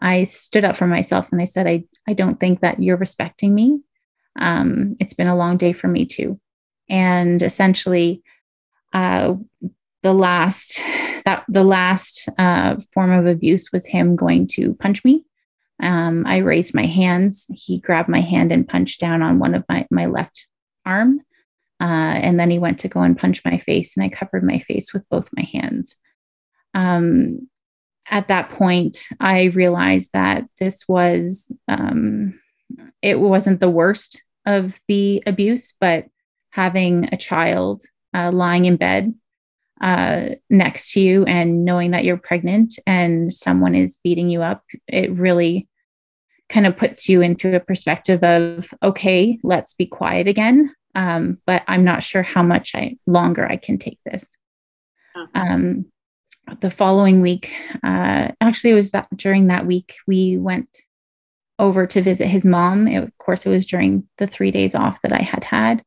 [0.00, 3.54] i stood up for myself and i said i, I don't think that you're respecting
[3.54, 3.80] me
[4.38, 6.40] um, it's been a long day for me too
[6.88, 8.22] and essentially
[8.92, 9.34] uh,
[10.02, 10.80] the last
[11.24, 15.24] that the last uh, form of abuse was him going to punch me
[15.80, 17.46] um, I raised my hands.
[17.52, 20.46] He grabbed my hand and punched down on one of my, my left
[20.84, 21.20] arm.
[21.80, 24.60] Uh, and then he went to go and punch my face, and I covered my
[24.60, 25.94] face with both my hands.
[26.72, 27.48] Um,
[28.10, 32.38] at that point, I realized that this was, um,
[33.02, 36.06] it wasn't the worst of the abuse, but
[36.50, 37.82] having a child
[38.14, 39.14] uh, lying in bed
[39.80, 44.62] uh, next to you and knowing that you're pregnant and someone is beating you up,
[44.88, 45.68] it really
[46.48, 50.72] kind of puts you into a perspective of, okay, let's be quiet again.
[50.94, 54.36] Um, but I'm not sure how much I longer I can take this.
[55.34, 55.86] Um,
[56.60, 60.68] the following week, uh, actually, it was that during that week we went
[61.58, 62.86] over to visit his mom.
[62.86, 65.82] It, of course, it was during the three days off that I had had,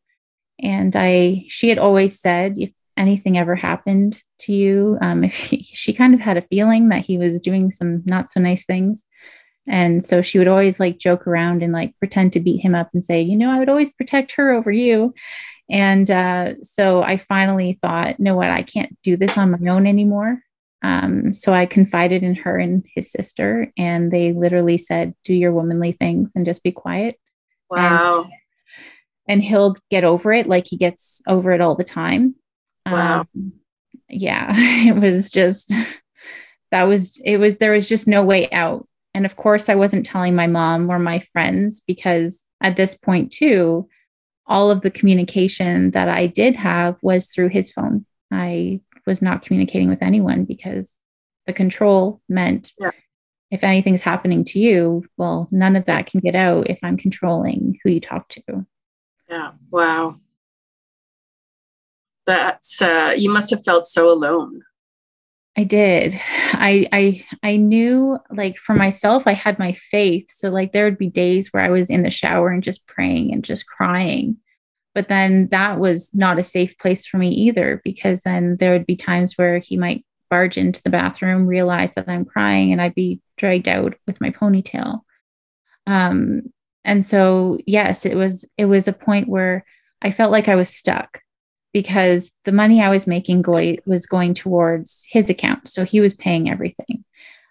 [0.59, 4.97] and I she had always said if anything ever happened to you.
[5.01, 8.31] Um, if he, she kind of had a feeling that he was doing some not
[8.31, 9.05] so nice things.
[9.67, 12.89] And so she would always like joke around and like pretend to beat him up
[12.93, 15.13] and say, you know, I would always protect her over you.
[15.69, 19.85] And uh, so I finally thought, know what, I can't do this on my own
[19.85, 20.41] anymore.
[20.81, 25.51] Um, so I confided in her and his sister, and they literally said, do your
[25.51, 27.19] womanly things and just be quiet.
[27.69, 28.23] Wow.
[28.23, 28.31] And,
[29.27, 32.35] and he'll get over it like he gets over it all the time.
[32.85, 33.21] Wow.
[33.21, 33.53] Um,
[34.09, 35.73] yeah, it was just
[36.71, 38.87] that was it was there was just no way out.
[39.13, 43.31] And of course, I wasn't telling my mom or my friends because at this point,
[43.31, 43.87] too,
[44.45, 48.05] all of the communication that I did have was through his phone.
[48.31, 51.03] I was not communicating with anyone because
[51.45, 52.91] the control meant yeah.
[53.51, 57.77] if anything's happening to you, well, none of that can get out if I'm controlling
[57.83, 58.65] who you talk to.
[59.27, 59.51] Yeah.
[59.69, 60.19] Wow
[62.29, 64.61] that's uh, you must have felt so alone
[65.57, 66.13] i did
[66.53, 70.97] i i i knew like for myself i had my faith so like there would
[70.97, 74.37] be days where i was in the shower and just praying and just crying
[74.95, 78.85] but then that was not a safe place for me either because then there would
[78.85, 82.95] be times where he might barge into the bathroom realize that i'm crying and i'd
[82.95, 85.01] be dragged out with my ponytail.
[85.87, 89.65] Um, and so yes, it was it was a point where
[90.01, 91.21] I felt like I was stuck
[91.73, 95.69] because the money I was making go- was going towards his account.
[95.69, 97.03] So he was paying everything.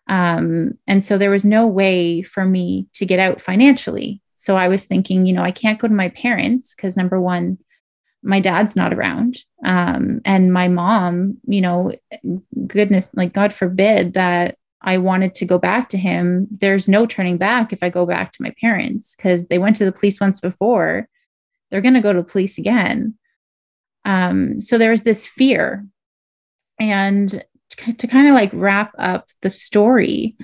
[0.08, 4.22] Um, and so there was no way for me to get out financially.
[4.40, 7.58] So I was thinking, you know, I can't go to my parents because number one,
[8.22, 9.38] my dad's not around.
[9.64, 11.92] Um, and my mom, you know,
[12.68, 16.46] goodness, like God forbid that I wanted to go back to him.
[16.52, 19.84] There's no turning back if I go back to my parents because they went to
[19.84, 21.08] the police once before.
[21.70, 23.14] They're going to go to the police again.
[24.04, 25.84] Um, so there was this fear.
[26.78, 30.36] And to kind of like wrap up the story,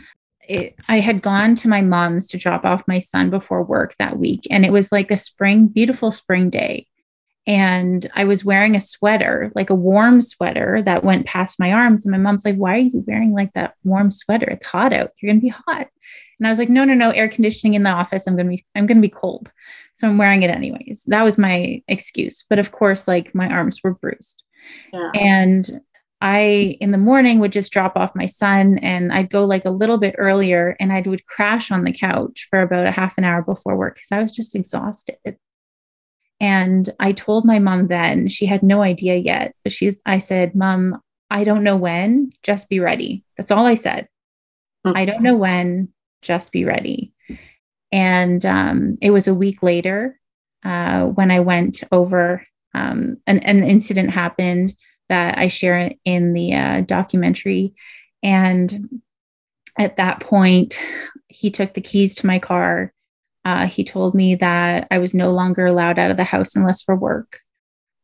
[0.48, 4.18] it, I had gone to my mom's to drop off my son before work that
[4.18, 4.46] week.
[4.50, 6.86] And it was like a spring, beautiful spring day
[7.46, 12.04] and I was wearing a sweater, like a warm sweater that went past my arms.
[12.04, 14.48] And my mom's like, Why are you wearing like that warm sweater?
[14.50, 15.10] It's hot out.
[15.18, 15.88] You're gonna be hot.
[16.38, 18.26] And I was like, No, no, no, air conditioning in the office.
[18.26, 19.52] I'm gonna be, I'm gonna be cold.
[19.94, 21.04] So I'm wearing it anyways.
[21.08, 22.44] That was my excuse.
[22.48, 24.42] But of course, like my arms were bruised.
[24.92, 25.10] Yeah.
[25.14, 25.80] And
[26.20, 29.70] I in the morning would just drop off my son and I'd go like a
[29.70, 33.24] little bit earlier and I would crash on the couch for about a half an
[33.24, 35.36] hour before work because I was just exhausted.
[36.40, 40.54] And I told my mom then, she had no idea yet, but she's, I said,
[40.54, 41.00] Mom,
[41.30, 43.24] I don't know when, just be ready.
[43.36, 44.08] That's all I said.
[44.86, 44.96] Mm-hmm.
[44.96, 45.88] I don't know when,
[46.22, 47.12] just be ready.
[47.92, 50.18] And um, it was a week later
[50.64, 54.74] uh, when I went over, um, an, an incident happened
[55.08, 57.74] that I share in the uh, documentary.
[58.22, 59.00] And
[59.78, 60.80] at that point,
[61.28, 62.94] he took the keys to my car
[63.44, 66.82] uh, he told me that I was no longer allowed out of the house unless
[66.82, 67.40] for work,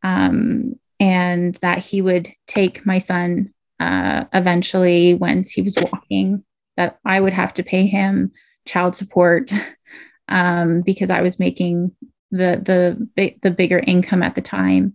[0.02, 6.44] um, and that he would take my son uh, eventually once he was walking.
[6.76, 8.32] That I would have to pay him
[8.66, 9.50] child support
[10.28, 11.92] um, because I was making
[12.30, 14.94] the the the bigger income at the time.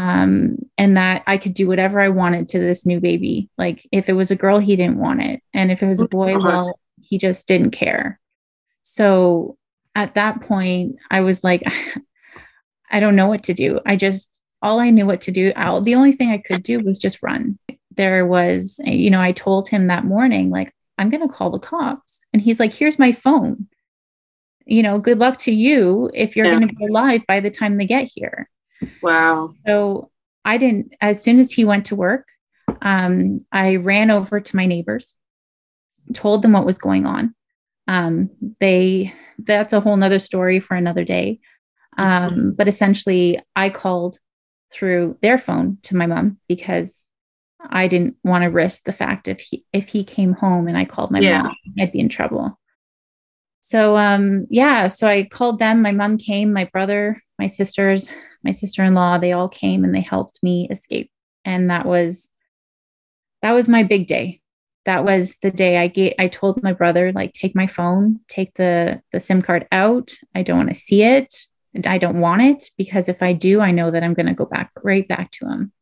[0.00, 3.50] Um, and that I could do whatever I wanted to this new baby.
[3.58, 6.08] Like if it was a girl, he didn't want it, and if it was a
[6.08, 8.18] boy, well, he just didn't care.
[8.82, 9.58] So
[9.94, 11.62] at that point, I was like,
[12.90, 13.80] I don't know what to do.
[13.84, 16.80] I just, all I knew what to do, I'll, the only thing I could do
[16.80, 17.58] was just run.
[17.96, 21.58] There was, you know, I told him that morning, like, I'm going to call the
[21.58, 22.22] cops.
[22.32, 23.68] And he's like, here's my phone.
[24.66, 26.56] You know, good luck to you if you're yeah.
[26.56, 28.48] going to be alive by the time they get here.
[29.02, 29.54] Wow.
[29.66, 30.10] So
[30.44, 32.26] I didn't, as soon as he went to work,
[32.82, 35.14] um, I ran over to my neighbors,
[36.14, 37.34] told them what was going on.
[37.88, 41.40] Um, they that's a whole nother story for another day.
[41.98, 44.18] Um, but essentially, I called
[44.72, 47.08] through their phone to my mom because
[47.68, 50.84] I didn't want to risk the fact if he if he came home and I
[50.84, 51.42] called my yeah.
[51.42, 52.58] mom, I'd be in trouble.
[53.60, 55.82] So um yeah, so I called them.
[55.82, 58.10] My mom came, my brother, my sisters,
[58.42, 61.10] my sister-in-law, they all came and they helped me escape.
[61.44, 62.30] And that was
[63.42, 64.40] that was my big day
[64.84, 68.54] that was the day I get I told my brother like take my phone, take
[68.54, 70.12] the the SIM card out.
[70.34, 71.34] I don't want to see it.
[71.74, 74.34] And I don't want it because if I do, I know that I'm going to
[74.34, 75.72] go back right back to him.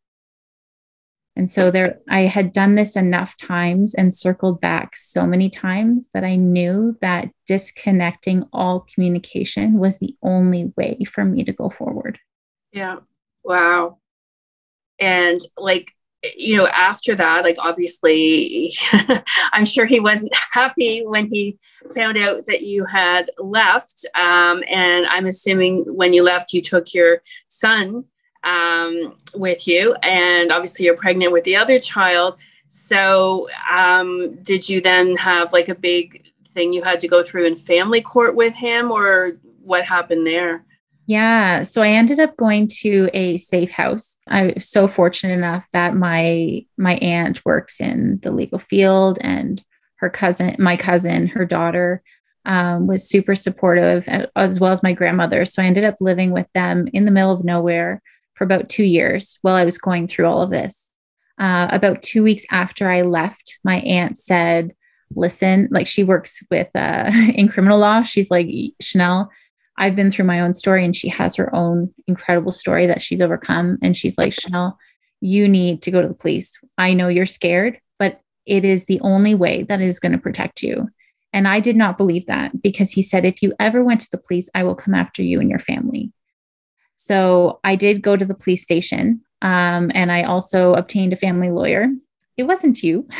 [1.34, 6.08] And so there I had done this enough times and circled back so many times
[6.12, 11.70] that I knew that disconnecting all communication was the only way for me to go
[11.70, 12.18] forward.
[12.72, 12.98] Yeah.
[13.44, 13.98] Wow.
[14.98, 15.92] And like
[16.36, 18.72] you know, after that, like obviously,
[19.52, 21.58] I'm sure he wasn't happy when he
[21.94, 24.04] found out that you had left.
[24.14, 28.04] Um, and I'm assuming when you left, you took your son
[28.42, 32.38] um, with you, and obviously, you're pregnant with the other child.
[32.68, 37.46] So, um, did you then have like a big thing you had to go through
[37.46, 40.64] in family court with him, or what happened there?
[41.08, 41.62] Yeah.
[41.62, 44.18] So I ended up going to a safe house.
[44.28, 49.64] I was so fortunate enough that my my aunt works in the legal field and
[49.96, 52.02] her cousin, my cousin, her daughter,
[52.44, 54.06] um, was super supportive
[54.36, 55.46] as well as my grandmother.
[55.46, 58.02] So I ended up living with them in the middle of nowhere
[58.34, 60.92] for about two years while I was going through all of this.
[61.38, 64.74] Uh, about two weeks after I left, my aunt said,
[65.14, 68.02] listen, like she works with uh, in criminal law.
[68.02, 68.48] She's like,
[68.82, 69.30] Chanel,
[69.78, 73.20] I've been through my own story and she has her own incredible story that she's
[73.20, 73.78] overcome.
[73.80, 74.76] And she's like, Chanel,
[75.20, 76.58] you need to go to the police.
[76.76, 80.62] I know you're scared, but it is the only way that is going to protect
[80.62, 80.88] you.
[81.32, 84.18] And I did not believe that because he said, if you ever went to the
[84.18, 86.12] police, I will come after you and your family.
[86.96, 91.50] So I did go to the police station um, and I also obtained a family
[91.50, 91.86] lawyer.
[92.38, 93.04] It wasn't you,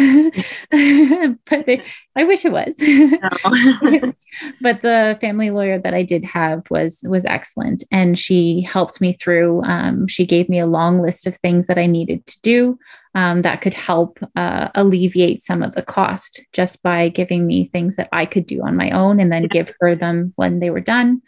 [0.70, 1.68] but
[2.16, 2.72] I wish it was.
[4.60, 9.12] but the family lawyer that I did have was was excellent, and she helped me
[9.12, 9.64] through.
[9.64, 12.78] Um, she gave me a long list of things that I needed to do
[13.16, 17.96] um, that could help uh, alleviate some of the cost just by giving me things
[17.96, 20.80] that I could do on my own, and then give her them when they were
[20.80, 21.22] done.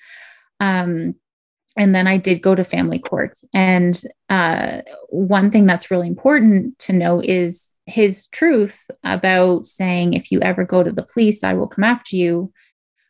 [0.61, 1.17] Um,
[1.77, 3.39] and then I did go to family court.
[3.53, 10.31] And uh, one thing that's really important to know is his truth about saying, if
[10.31, 12.53] you ever go to the police, I will come after you,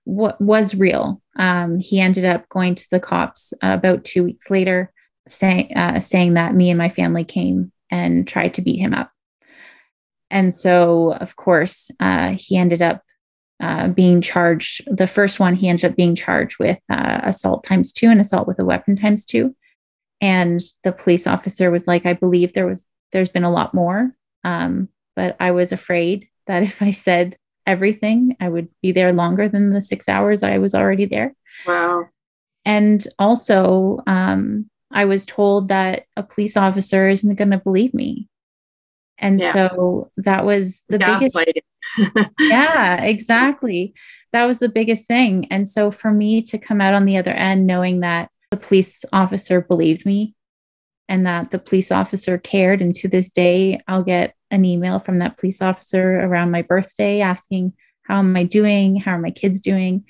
[0.07, 1.22] was real.
[1.37, 4.93] Um, he ended up going to the cops uh, about two weeks later,
[5.28, 9.12] saying uh, saying that me and my family came and tried to beat him up.
[10.31, 13.03] And so, of course, uh, he ended up
[13.61, 14.83] uh, being charged.
[14.87, 18.49] The first one, he ended up being charged with uh, assault times two and assault
[18.49, 19.55] with a weapon times two.
[20.20, 24.14] And the police officer was like, "I believe there was there's been a lot more,
[24.45, 27.36] um, but I was afraid that if I said
[27.66, 31.34] everything, I would be there longer than the six hours I was already there."
[31.66, 32.09] Wow.
[32.64, 38.28] And also, um, I was told that a police officer isn't going to believe me.
[39.18, 39.53] And yeah.
[39.53, 41.36] so that was the biggest
[42.41, 43.95] yeah, exactly.
[44.32, 45.47] That was the biggest thing.
[45.51, 49.05] And so for me to come out on the other end knowing that the police
[49.12, 50.34] officer believed me
[51.11, 52.81] and that the police officer cared.
[52.81, 57.21] And to this day, I'll get an email from that police officer around my birthday
[57.21, 58.97] asking, How am I doing?
[58.97, 60.05] How are my kids doing?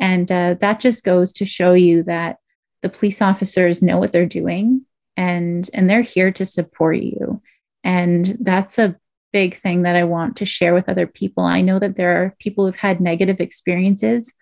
[0.00, 2.38] And uh, that just goes to show you that
[2.82, 4.84] the police officers know what they're doing
[5.16, 7.42] and and they're here to support you
[7.84, 8.96] and that's a
[9.32, 11.44] big thing that I want to share with other people.
[11.44, 14.32] I know that there are people who've had negative experiences,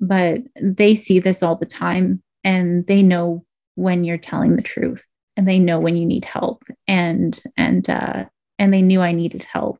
[0.00, 3.44] but they see this all the time and they know
[3.74, 5.04] when you're telling the truth
[5.36, 8.24] and they know when you need help and and uh
[8.58, 9.78] and they knew I needed help.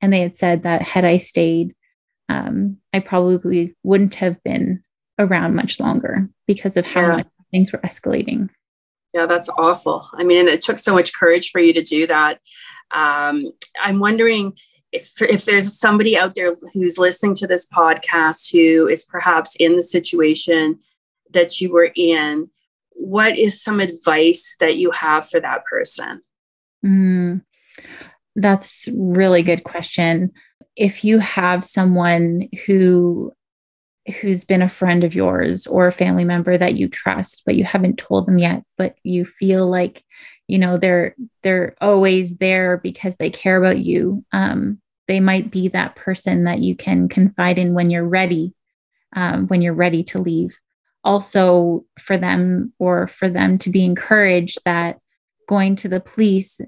[0.00, 1.74] And they had said that had I stayed,
[2.28, 4.82] um, I probably wouldn't have been
[5.18, 7.16] around much longer because of how yeah.
[7.16, 8.48] much things were escalating.
[9.12, 10.08] Yeah, that's awful.
[10.14, 12.40] I mean, it took so much courage for you to do that.
[12.92, 13.46] Um,
[13.80, 14.56] I'm wondering
[14.90, 19.76] if, if there's somebody out there who's listening to this podcast who is perhaps in
[19.76, 20.78] the situation
[21.30, 22.50] that you were in,
[22.94, 26.20] what is some advice that you have for that person?
[26.84, 27.42] Mm,
[28.36, 30.32] that's really good question.
[30.76, 33.32] If you have someone who
[34.20, 37.62] who's been a friend of yours or a family member that you trust but you
[37.62, 40.02] haven't told them yet but you feel like
[40.48, 45.68] you know they're they're always there because they care about you um, they might be
[45.68, 48.54] that person that you can confide in when you're ready
[49.14, 50.58] um, when you're ready to leave
[51.04, 54.98] also for them or for them to be encouraged that
[55.48, 56.60] going to the police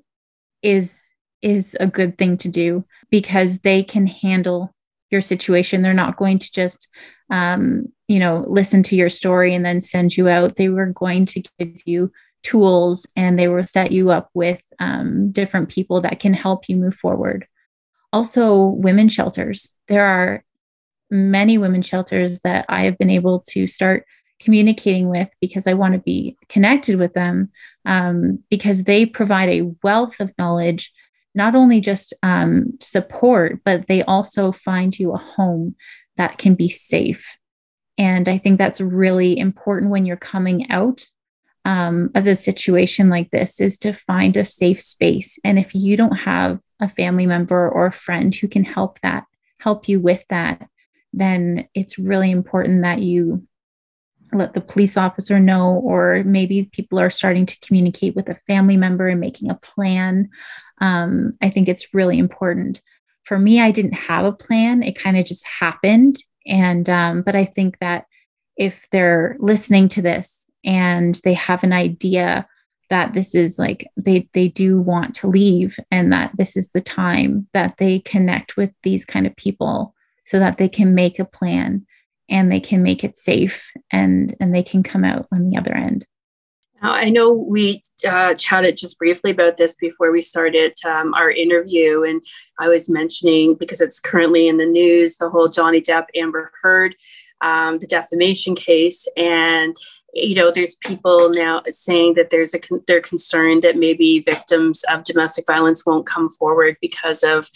[0.63, 1.03] is
[1.43, 4.75] is a good thing to do because they can handle
[5.11, 6.89] your situation they're not going to just
[7.31, 10.57] um, you know, listen to your story and then send you out.
[10.57, 12.13] They were going to give you
[12.43, 16.77] tools and they will set you up with um, different people that can help you
[16.77, 17.47] move forward.
[18.13, 19.73] Also, women shelters.
[19.89, 20.45] There are
[21.11, 24.05] many women shelters that I have been able to start
[24.45, 27.51] communicating with because I want to be connected with them
[27.85, 30.93] um, because they provide a wealth of knowledge,
[31.35, 35.75] not only just um, support, but they also find you a home
[36.17, 37.37] that can be safe.
[37.97, 41.05] And I think that's really important when you're coming out
[41.65, 45.39] um, of a situation like this is to find a safe space.
[45.45, 49.25] And if you don't have a family member or a friend who can help that,
[49.59, 50.69] help you with that,
[51.13, 53.47] then it's really important that you
[54.35, 58.77] let the police officer know, or maybe people are starting to communicate with a family
[58.77, 60.29] member and making a plan.
[60.81, 62.83] Um, I think it's really important
[63.25, 64.83] for me, I didn't have a plan.
[64.83, 66.23] It kind of just happened.
[66.47, 68.05] And, um, but I think that
[68.57, 72.47] if they're listening to this and they have an idea
[72.91, 76.83] that this is like they they do want to leave and that this is the
[76.83, 79.95] time that they connect with these kind of people
[80.27, 81.85] so that they can make a plan
[82.29, 85.75] and they can make it safe and and they can come out on the other
[85.75, 86.07] end.
[86.87, 92.03] I know we uh, chatted just briefly about this before we started um, our interview,
[92.03, 92.23] and
[92.59, 96.95] I was mentioning because it's currently in the news the whole Johnny Depp Amber Heard,
[97.41, 99.77] um, the defamation case, and
[100.15, 105.03] you know, there's people now saying that there's a they're concerned that maybe victims of
[105.03, 107.51] domestic violence won't come forward because of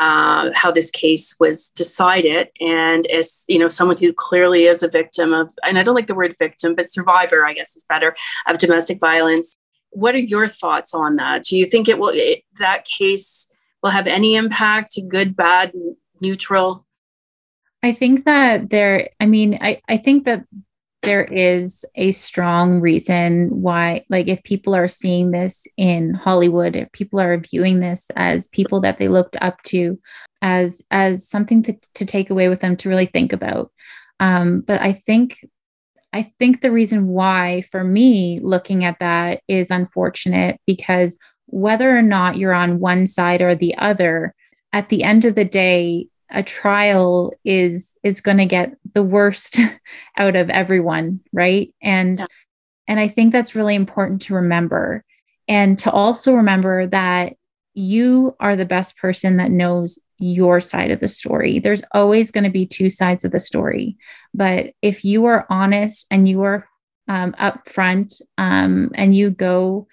[0.00, 2.48] uh, how this case was decided.
[2.60, 6.08] And as you know, someone who clearly is a victim of, and I don't like
[6.08, 8.16] the word victim, but survivor, I guess is better,
[8.48, 9.54] of domestic violence.
[9.90, 11.44] What are your thoughts on that?
[11.44, 13.48] Do you think it will it, that case
[13.82, 15.72] will have any impact, good, bad,
[16.20, 16.86] neutral?
[17.82, 20.44] I think that there, I mean, I, I think that
[21.02, 26.92] there is a strong reason why, like, if people are seeing this in Hollywood, if
[26.92, 29.98] people are viewing this as people that they looked up to,
[30.42, 33.72] as as something to, to take away with them to really think about.
[34.20, 35.40] Um, but I think
[36.12, 42.02] I think the reason why, for me, looking at that is unfortunate because whether or
[42.02, 44.34] not you're on one side or the other,
[44.72, 49.58] at the end of the day, a trial is is going to get the worst
[50.16, 51.74] out of everyone right?
[51.82, 52.26] And yeah.
[52.88, 55.04] and i think that's really important to remember.
[55.48, 57.34] And to also remember that
[57.74, 61.58] you are the best person that knows your side of the story.
[61.58, 63.96] There's always going to be two sides of the story.
[64.34, 66.68] But if you are honest and you are
[67.08, 69.88] um, upfront um, and you go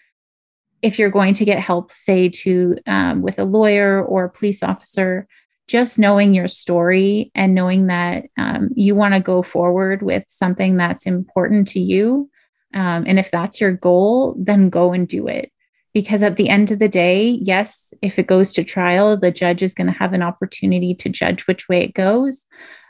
[0.83, 4.61] if you're going to get help say to um, with a lawyer or a police
[4.61, 5.27] officer
[5.67, 10.77] just knowing your story and knowing that um, you want to go forward with something
[10.77, 12.29] that's important to you.
[12.73, 15.51] Um, and if that's your goal, then go and do it.
[15.93, 19.63] Because at the end of the day, yes, if it goes to trial, the judge
[19.63, 22.45] is going to have an opportunity to judge which way it goes.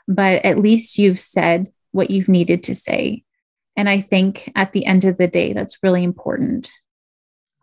[0.08, 3.24] But at least you've said what you've needed to say.
[3.76, 6.72] And I think at the end of the day, that's really important.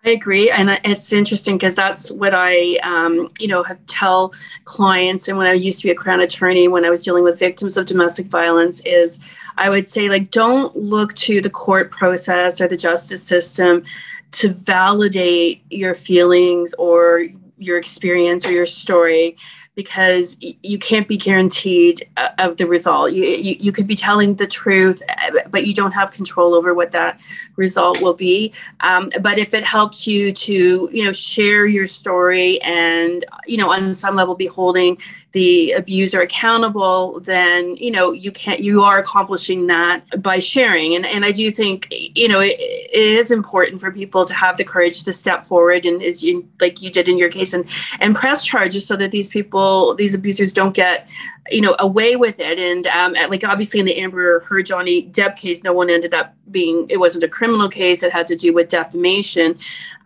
[0.06, 4.34] I agree, and it's interesting because that's what I, um, you know, tell
[4.64, 5.28] clients.
[5.28, 7.78] And when I used to be a crown attorney, when I was dealing with victims
[7.78, 9.18] of domestic violence, is
[9.56, 13.84] I would say like, don't look to the court process or the justice system
[14.32, 17.24] to validate your feelings or
[17.56, 19.36] your experience or your story
[19.74, 23.12] because you can't be guaranteed uh, of the result.
[23.12, 26.74] You, you, you, could be telling the truth, uh, but you don't have control over
[26.74, 27.20] what that
[27.56, 28.52] result will be.
[28.80, 33.72] Um, but if it helps you to, you know, share your story and, you know,
[33.72, 34.96] on some level be holding
[35.34, 40.94] the abuser accountable, then you know you can't you are accomplishing that by sharing.
[40.94, 44.56] And and I do think you know it, it is important for people to have
[44.56, 47.68] the courage to step forward and as you like you did in your case and
[47.98, 51.08] and press charges so that these people these abusers don't get
[51.50, 52.58] you know away with it.
[52.58, 56.34] And um, like obviously in the amber heard johnny depp case no one ended up
[56.50, 58.02] being it wasn't a criminal case.
[58.02, 59.56] It had to do with defamation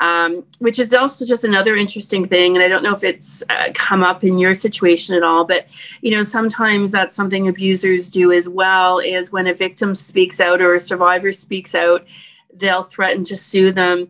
[0.01, 2.57] um, which is also just another interesting thing.
[2.57, 5.66] And i don't know if it's uh, come up in your situation at all but
[6.03, 10.61] you know sometimes that's something abusers do as well is when a victim speaks out
[10.61, 12.07] or a survivor speaks out
[12.55, 14.09] they'll threaten to sue them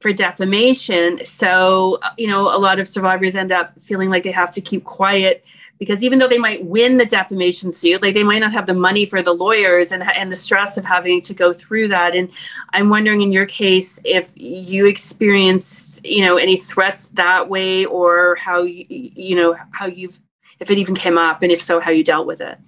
[0.00, 1.24] for defamation.
[1.24, 4.84] So you know a lot of survivors end up feeling like they have to keep
[4.84, 5.44] quiet
[5.80, 8.74] because even though they might win the defamation suit like they might not have the
[8.74, 12.14] money for the lawyers and, and the stress of having to go through that.
[12.14, 12.30] And
[12.72, 18.36] i'm wondering in your case if you experienced you know any threats that way or
[18.36, 20.12] how you you know how you
[20.60, 22.58] if it even came up and if so how you dealt with it?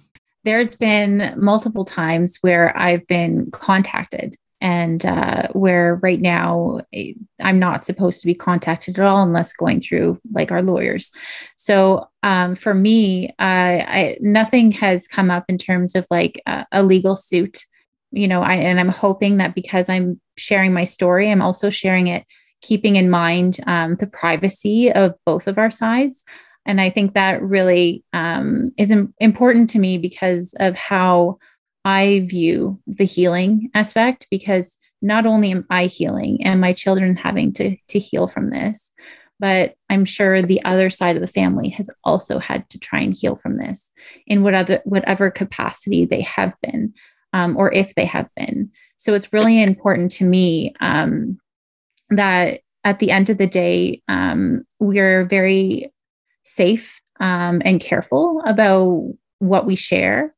[0.43, 7.11] There's been multiple times where i've been contacted and uh, where right now eh,
[7.43, 11.11] I'm not supposed to be contacted at all unless going through like our lawyers.
[11.57, 16.65] So um, for me, uh, I, nothing has come up in terms of like a,
[16.71, 17.65] a legal suit,
[18.11, 18.41] you know.
[18.41, 22.25] I, and I'm hoping that because I'm sharing my story, I'm also sharing it
[22.61, 26.23] keeping in mind um, the privacy of both of our sides.
[26.65, 31.39] And I think that really um, is Im- important to me because of how
[31.85, 37.51] I view the healing aspect because not only am I healing and my children having
[37.53, 38.91] to, to heal from this,
[39.39, 43.13] but I'm sure the other side of the family has also had to try and
[43.13, 43.91] heal from this
[44.25, 46.93] in whatever, whatever capacity they have been,
[47.33, 48.71] um, or if they have been.
[48.95, 51.37] So it's really important to me um,
[52.09, 55.91] that at the end of the day, um, we're very
[56.43, 60.33] safe um, and careful about what we share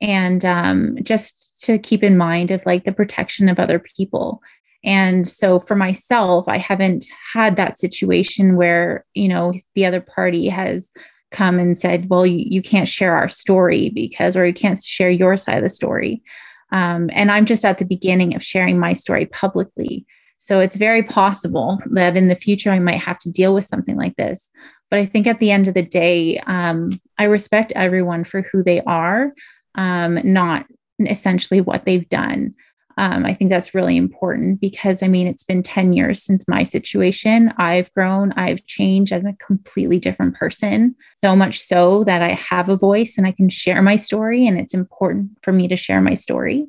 [0.00, 4.40] and um, just to keep in mind of like the protection of other people.
[4.84, 10.48] And so for myself i haven't had that situation where you know the other party
[10.48, 10.90] has
[11.30, 15.10] come and said well you, you can't share our story because or you can't share
[15.10, 16.22] your side of the story.
[16.70, 20.06] Um, and i'm just at the beginning of sharing my story publicly.
[20.40, 23.96] So it's very possible that in the future i might have to deal with something
[23.96, 24.48] like this.
[24.90, 28.62] But i think at the end of the day um, i respect everyone for who
[28.62, 29.32] they are
[29.78, 30.66] um, not
[31.00, 32.54] essentially what they've done.
[32.98, 36.64] Um, I think that's really important because I mean, it's been 10 years since my
[36.64, 37.54] situation.
[37.56, 39.12] I've grown, I've changed.
[39.12, 40.96] I'm a completely different person.
[41.24, 44.58] So much so that I have a voice and I can share my story, and
[44.58, 46.66] it's important for me to share my story.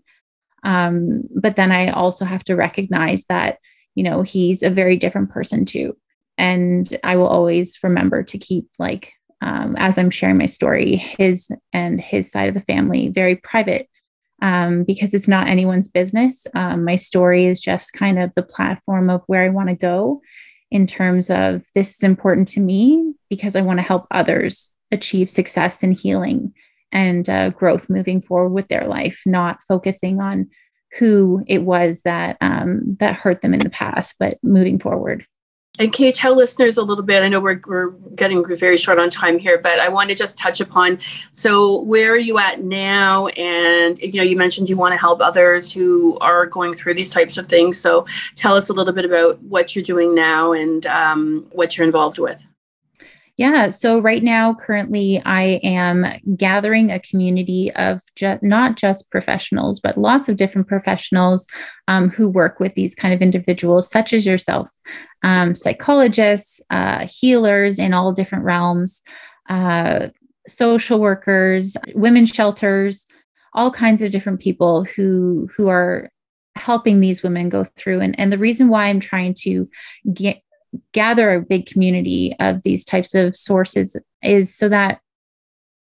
[0.63, 3.57] Um, but then I also have to recognize that,
[3.95, 5.97] you know, he's a very different person too.
[6.37, 11.49] and I will always remember to keep like um, as I'm sharing my story, his
[11.73, 13.89] and his side of the family very private
[14.41, 16.45] um, because it's not anyone's business.
[16.55, 20.21] Um, my story is just kind of the platform of where I want to go
[20.71, 25.29] in terms of this is important to me because I want to help others achieve
[25.29, 26.53] success and healing
[26.91, 30.49] and uh, growth moving forward with their life, not focusing on
[30.97, 35.25] who it was that um, that hurt them in the past, but moving forward.
[35.79, 37.23] And can you tell listeners a little bit?
[37.23, 40.37] I know we're, we're getting very short on time here, but I want to just
[40.37, 40.99] touch upon.
[41.31, 43.27] So, where are you at now?
[43.27, 47.09] And you know, you mentioned you want to help others who are going through these
[47.09, 47.79] types of things.
[47.79, 48.05] So,
[48.35, 52.19] tell us a little bit about what you're doing now and um, what you're involved
[52.19, 52.43] with.
[53.39, 53.69] Yeah.
[53.69, 56.05] So right now, currently, I am
[56.35, 61.47] gathering a community of ju- not just professionals, but lots of different professionals
[61.87, 64.69] um, who work with these kind of individuals, such as yourself,
[65.23, 69.01] um, psychologists, uh, healers in all different realms,
[69.49, 70.09] uh,
[70.47, 73.05] social workers, women's shelters,
[73.53, 76.09] all kinds of different people who who are
[76.55, 78.01] helping these women go through.
[78.01, 79.69] And, and the reason why I'm trying to
[80.13, 80.41] get
[80.93, 85.01] gather a big community of these types of sources is so that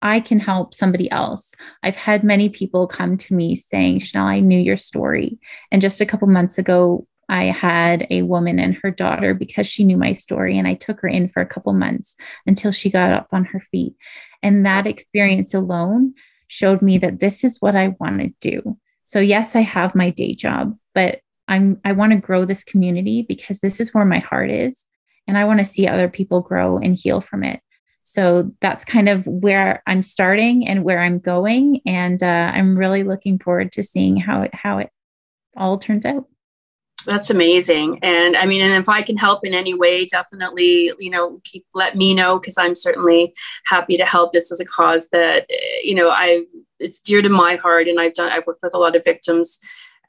[0.03, 1.55] I can help somebody else.
[1.83, 5.39] I've had many people come to me saying, Chanel, I knew your story.
[5.73, 9.85] And just a couple months ago, I had a woman and her daughter because she
[9.85, 12.17] knew my story, and I took her in for a couple months
[12.47, 13.95] until she got up on her feet.
[14.43, 16.15] And that experience alone
[16.49, 18.77] showed me that this is what I want to do.
[19.05, 23.23] So, yes, I have my day job, but I'm I want to grow this community
[23.23, 24.87] because this is where my heart is
[25.27, 27.61] and I want to see other people grow and heal from it.
[28.05, 33.03] So that's kind of where I'm starting and where I'm going and uh, I'm really
[33.03, 34.91] looking forward to seeing how it how it
[35.57, 36.27] all turns out.
[37.07, 37.99] That's amazing.
[38.03, 41.65] And I mean, and if I can help in any way, definitely, you know, keep
[41.75, 43.35] let me know because I'm certainly
[43.67, 44.33] happy to help.
[44.33, 46.47] This is a cause that, eh, you know, I've
[46.81, 49.59] it's dear to my heart and I've done I've worked with a lot of victims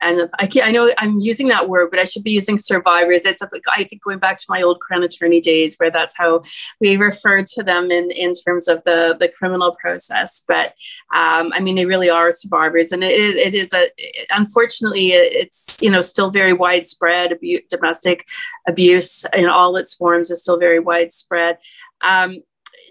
[0.06, 3.26] and I can't, I know I'm using that word, but I should be using survivors.
[3.26, 6.44] It's like, I think going back to my old crown attorney days where that's how
[6.80, 10.44] we referred to them in, in terms of the, the criminal process.
[10.48, 10.68] But
[11.14, 12.92] um, I mean, they really are survivors.
[12.92, 13.90] And it is, it is a,
[14.30, 17.32] unfortunately, it's, you know, still very widespread.
[17.32, 18.28] Abuse, domestic
[18.68, 21.58] abuse in all its forms is still very widespread.
[22.02, 22.44] Um,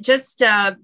[0.02, 0.74] just uh,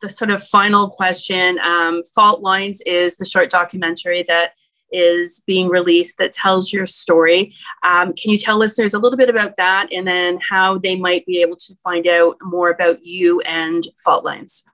[0.00, 4.52] the sort of final question um, Fault Lines is the short documentary that
[4.92, 7.52] is being released that tells your story.
[7.82, 11.26] Um, can you tell listeners a little bit about that and then how they might
[11.26, 14.64] be able to find out more about you and Fault Lines?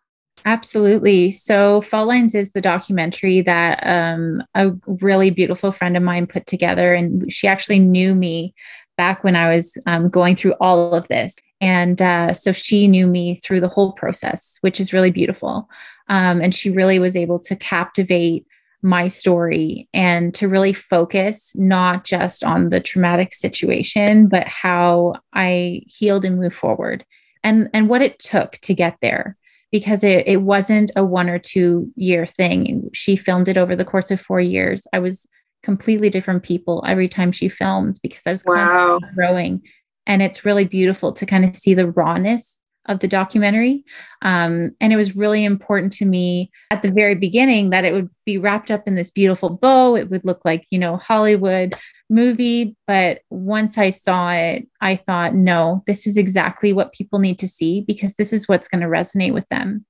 [0.45, 1.31] Absolutely.
[1.31, 6.47] So, Fault Lines is the documentary that um, a really beautiful friend of mine put
[6.47, 6.95] together.
[6.95, 8.55] And she actually knew me
[8.97, 11.37] back when I was um, going through all of this.
[11.61, 15.69] And uh, so she knew me through the whole process, which is really beautiful.
[16.09, 18.47] Um, and she really was able to captivate
[18.83, 25.81] my story and to really focus not just on the traumatic situation but how i
[25.87, 27.05] healed and moved forward
[27.45, 29.37] and and what it took to get there
[29.73, 32.91] because it, it wasn't a one or two year thing.
[32.93, 34.87] She filmed it over the course of four years.
[34.93, 35.27] I was
[35.63, 38.99] completely different people every time she filmed because i was wow.
[39.15, 39.63] growing.
[40.07, 43.85] And it's really beautiful to kind of see the rawness of the documentary.
[44.23, 48.11] Um, and it was really important to me at the very beginning that it would
[48.25, 49.97] be wrapped up in this beautiful bow.
[49.97, 51.75] It would look like, you know, Hollywood
[52.11, 52.77] movie.
[52.87, 57.49] But once I saw it, I thought, no, this is exactly what people need to
[57.49, 59.85] see because this is what's going to resonate with them.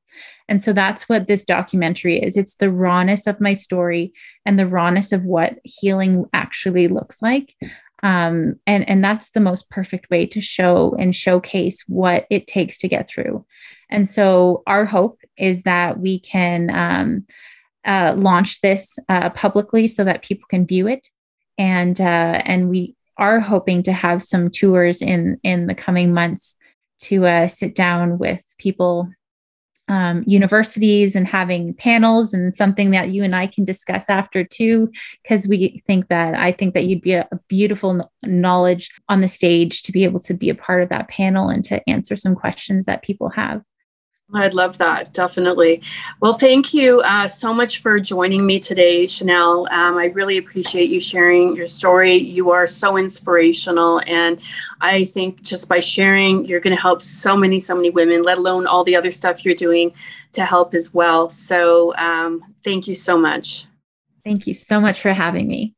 [0.49, 2.37] And so that's what this documentary is.
[2.37, 4.13] It's the rawness of my story
[4.45, 7.55] and the rawness of what healing actually looks like
[8.03, 12.79] um, and and that's the most perfect way to show and showcase what it takes
[12.79, 13.45] to get through.
[13.91, 17.21] And so our hope is that we can um,
[17.85, 21.09] uh, launch this uh, publicly so that people can view it.
[21.59, 26.57] And uh, and we are hoping to have some tours in in the coming months
[27.03, 29.09] to uh, sit down with people
[29.93, 34.91] um, universities and having panels and something that you and I can discuss after too,
[35.23, 39.29] because we think that I think that you'd be a, a beautiful knowledge on the
[39.29, 42.35] stage to be able to be a part of that panel and to answer some
[42.35, 43.61] questions that people have.
[44.35, 45.83] I'd love that, definitely.
[46.21, 49.69] Well, thank you uh, so much for joining me today, Chanel.
[49.71, 52.15] Um, I really appreciate you sharing your story.
[52.15, 54.01] You are so inspirational.
[54.07, 54.41] And
[54.81, 58.39] I think just by sharing, you're going to help so many, so many women, let
[58.39, 59.93] alone all the other stuff you're doing
[60.33, 61.29] to help as well.
[61.29, 63.67] So um, thank you so much.
[64.25, 65.75] Thank you so much for having me.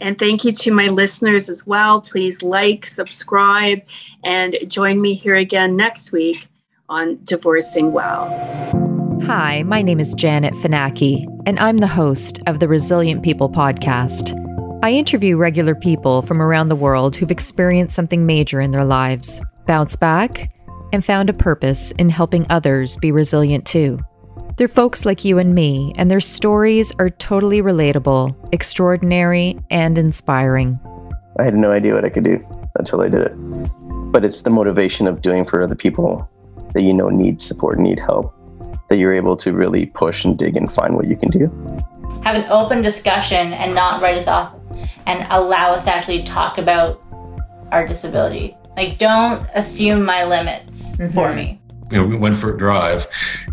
[0.00, 2.00] And thank you to my listeners as well.
[2.00, 3.82] Please like, subscribe,
[4.24, 6.48] and join me here again next week
[6.92, 8.28] on Divorcing Well.
[9.24, 14.38] Hi, my name is Janet Finaki, and I'm the host of the Resilient People podcast.
[14.82, 19.40] I interview regular people from around the world who've experienced something major in their lives,
[19.66, 20.52] bounced back,
[20.92, 23.98] and found a purpose in helping others be resilient too.
[24.58, 30.78] They're folks like you and me, and their stories are totally relatable, extraordinary, and inspiring.
[31.38, 32.46] I had no idea what I could do
[32.78, 33.32] until I did it.
[34.12, 36.28] But it's the motivation of doing for other people
[36.74, 38.34] that you know need support, need help,
[38.88, 41.48] that you're able to really push and dig and find what you can do.
[42.22, 44.54] Have an open discussion and not write us off
[45.06, 47.02] and allow us to actually talk about
[47.72, 48.56] our disability.
[48.76, 51.12] Like, don't assume my limits mm-hmm.
[51.12, 51.60] for me.
[51.90, 53.06] You know, we went for a drive,